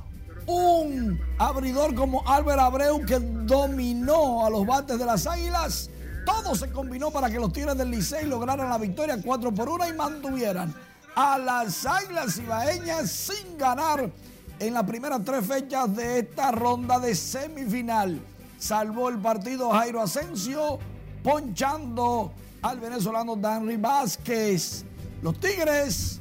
un 0.46 1.20
abridor 1.38 1.94
como 1.94 2.26
Albert 2.26 2.60
Abreu 2.60 3.04
que 3.04 3.18
dominó 3.18 4.44
a 4.44 4.50
los 4.50 4.66
bates 4.66 4.98
de 4.98 5.04
las 5.04 5.26
Águilas. 5.26 5.90
Todo 6.24 6.54
se 6.54 6.70
combinó 6.70 7.10
para 7.10 7.30
que 7.30 7.38
los 7.38 7.52
Tigres 7.52 7.76
del 7.76 7.90
Licey 7.90 8.26
lograran 8.26 8.68
la 8.68 8.78
victoria 8.78 9.18
4 9.22 9.52
por 9.52 9.68
1 9.68 9.88
y 9.88 9.92
mantuvieran 9.92 10.74
a 11.14 11.38
las 11.38 11.84
Águilas 11.84 12.38
Ibaeñas 12.38 13.10
sin 13.10 13.58
ganar 13.58 14.10
en 14.58 14.74
las 14.74 14.84
primeras 14.84 15.24
tres 15.24 15.46
fechas 15.46 15.94
de 15.94 16.20
esta 16.20 16.52
ronda 16.52 16.98
de 16.98 17.14
semifinal. 17.14 18.20
Salvó 18.58 19.08
el 19.08 19.18
partido 19.18 19.70
Jairo 19.70 20.00
Asensio, 20.00 20.78
ponchando 21.22 22.32
al 22.62 22.78
venezolano 22.78 23.34
Danry 23.34 23.76
Vázquez. 23.76 24.84
Los 25.20 25.38
Tigres 25.40 26.20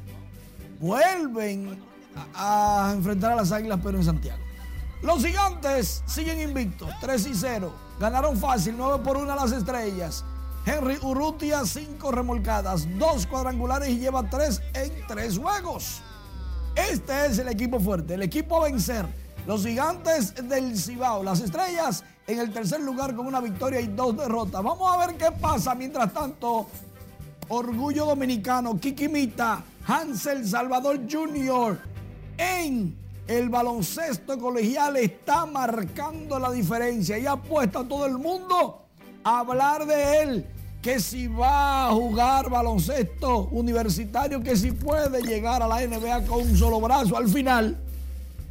vuelven 0.80 1.80
a, 2.34 2.92
enfrentar 2.96 3.32
a 3.32 3.36
las 3.36 3.52
Águilas, 3.52 3.80
pero 3.84 3.98
en 3.98 4.04
Santiago. 4.04 4.40
Los 5.02 5.26
gigantes 5.26 6.04
siguen 6.06 6.40
invictos, 6.42 6.90
3 7.02 7.28
y 7.28 7.36
0. 7.36 7.74
Ganaron 8.00 8.38
fácil, 8.38 8.76
9 8.78 9.04
por 9.04 9.18
1 9.18 9.32
a 9.32 9.36
las 9.36 9.52
estrellas. 9.52 10.24
Henry 10.66 10.98
Urrutia, 11.02 11.66
5 11.66 12.12
remolcadas, 12.12 12.88
2 13.00 13.26
cuadrangulares 13.26 13.90
y 13.90 14.00
lleva 14.00 14.30
3 14.30 14.62
en 14.76 15.08
3 15.08 15.38
juegos. 15.40 16.02
Este 16.76 17.26
es 17.26 17.40
el 17.40 17.48
equipo 17.48 17.80
fuerte, 17.80 18.14
el 18.14 18.22
equipo 18.22 18.62
a 18.62 18.70
vencer. 18.70 19.06
Los 19.48 19.66
gigantes 19.66 20.36
del 20.48 20.78
Cibao, 20.78 21.24
las 21.24 21.42
estrellas 21.42 22.04
en 22.28 22.40
el 22.40 22.54
tercer 22.54 22.80
lugar 22.82 23.16
con 23.16 23.26
una 23.26 23.42
victoria 23.42 23.82
y 23.82 23.88
dos 23.88 24.16
derrotas. 24.16 24.64
Vamos 24.64 24.94
a 24.94 25.06
ver 25.06 25.18
qué 25.18 25.32
pasa 25.32 25.74
mientras 25.74 26.14
tanto 26.14 26.68
Orgullo 27.50 28.06
Dominicano, 28.06 28.80
Kikimita, 28.80 29.64
Hansel 29.86 30.48
Salvador 30.48 31.02
Jr. 31.10 31.91
en 32.42 32.96
el 33.28 33.50
baloncesto 33.50 34.38
colegial 34.38 34.98
está 34.98 35.46
marcando 35.46 36.40
la 36.40 36.52
diferencia 36.52 37.18
y 37.18 37.26
ha 37.26 37.36
puesto 37.36 37.80
a 37.80 37.88
todo 37.88 38.06
el 38.06 38.18
mundo 38.18 38.86
a 39.24 39.40
hablar 39.40 39.86
de 39.86 40.22
él. 40.22 40.46
Que 40.82 41.00
si 41.00 41.28
va 41.28 41.88
a 41.88 41.92
jugar 41.92 42.50
baloncesto 42.50 43.50
universitario, 43.52 44.42
que 44.42 44.58
si 44.58 44.72
puede 44.72 45.22
llegar 45.22 45.62
a 45.62 45.68
la 45.68 45.86
NBA 45.86 46.26
con 46.26 46.42
un 46.42 46.58
solo 46.58 46.82
brazo. 46.82 47.16
Al 47.16 47.30
final, 47.30 47.78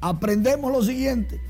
aprendemos 0.00 0.70
lo 0.70 0.82
siguiente. 0.84 1.40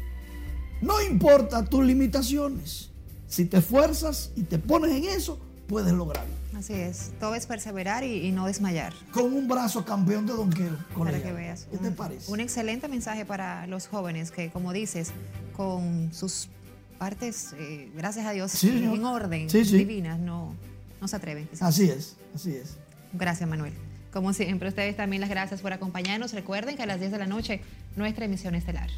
No 0.81 1.03
importa 1.03 1.65
tus 1.67 1.85
limitaciones. 1.85 2.89
Si 3.29 3.45
te 3.45 3.59
esfuerzas 3.59 4.31
y 4.35 4.45
te 4.45 4.59
pones 4.59 4.93
en 4.93 5.05
eso, 5.05 5.39
puedes 5.69 5.93
lograrlo. 5.93 6.33
Así 6.61 6.75
es, 6.75 7.11
todo 7.19 7.35
es 7.35 7.47
perseverar 7.47 8.05
y, 8.05 8.27
y 8.27 8.33
no 8.33 8.47
desmayar. 8.47 8.93
Con 9.13 9.33
un 9.33 9.49
brazo 9.49 9.83
campeón 9.85 10.27
de 10.27 10.35
donquero. 10.35 10.77
Para 10.97 11.21
que 11.23 11.33
veas. 11.33 11.67
¿Qué 11.71 11.79
te 11.79 11.89
Un- 11.89 11.95
parece? 11.95 12.31
Un 12.31 12.39
excelente 12.41 12.87
mensaje 12.87 13.25
para 13.25 13.67
los 13.67 13.89
jóvenes 13.89 14.31
que, 14.31 14.51
como 14.51 14.73
dices, 14.75 15.11
con 15.57 16.13
sus 16.13 16.49
partes, 16.99 17.55
eh, 17.59 17.91
gracias 17.97 18.27
a 18.27 18.33
Dios, 18.33 18.53
Sí, 18.53 18.69
señor. 18.69 18.95
en 18.95 19.05
orden, 19.07 19.49
Sí, 19.49 19.65
sí. 19.65 19.79
divinas, 19.79 20.19
no, 20.21 20.55
no 21.01 21.09
se 21.09 21.17
atreven. 21.17 21.47
quizás. 21.49 21.69
Así 21.69 21.89
es, 21.89 22.17
así 22.35 22.55
es. 22.55 22.77
Gracias, 23.15 23.49
Manuel. 23.49 23.73
Como 24.13 24.35
siempre, 24.35 24.69
ustedes 24.69 24.97
también 24.97 25.23
las 25.23 25.31
gracias 25.31 25.63
por 25.63 25.73
acompañarnos. 25.73 26.35
Recuerden 26.35 26.77
que 26.77 26.83
a 26.83 26.87
las 26.87 27.01
10 27.01 27.11
de 27.13 27.19
la 27.19 27.27
noche, 27.27 27.63
nuestra 27.97 28.27
emisión 28.27 28.55
estelar. 28.55 28.91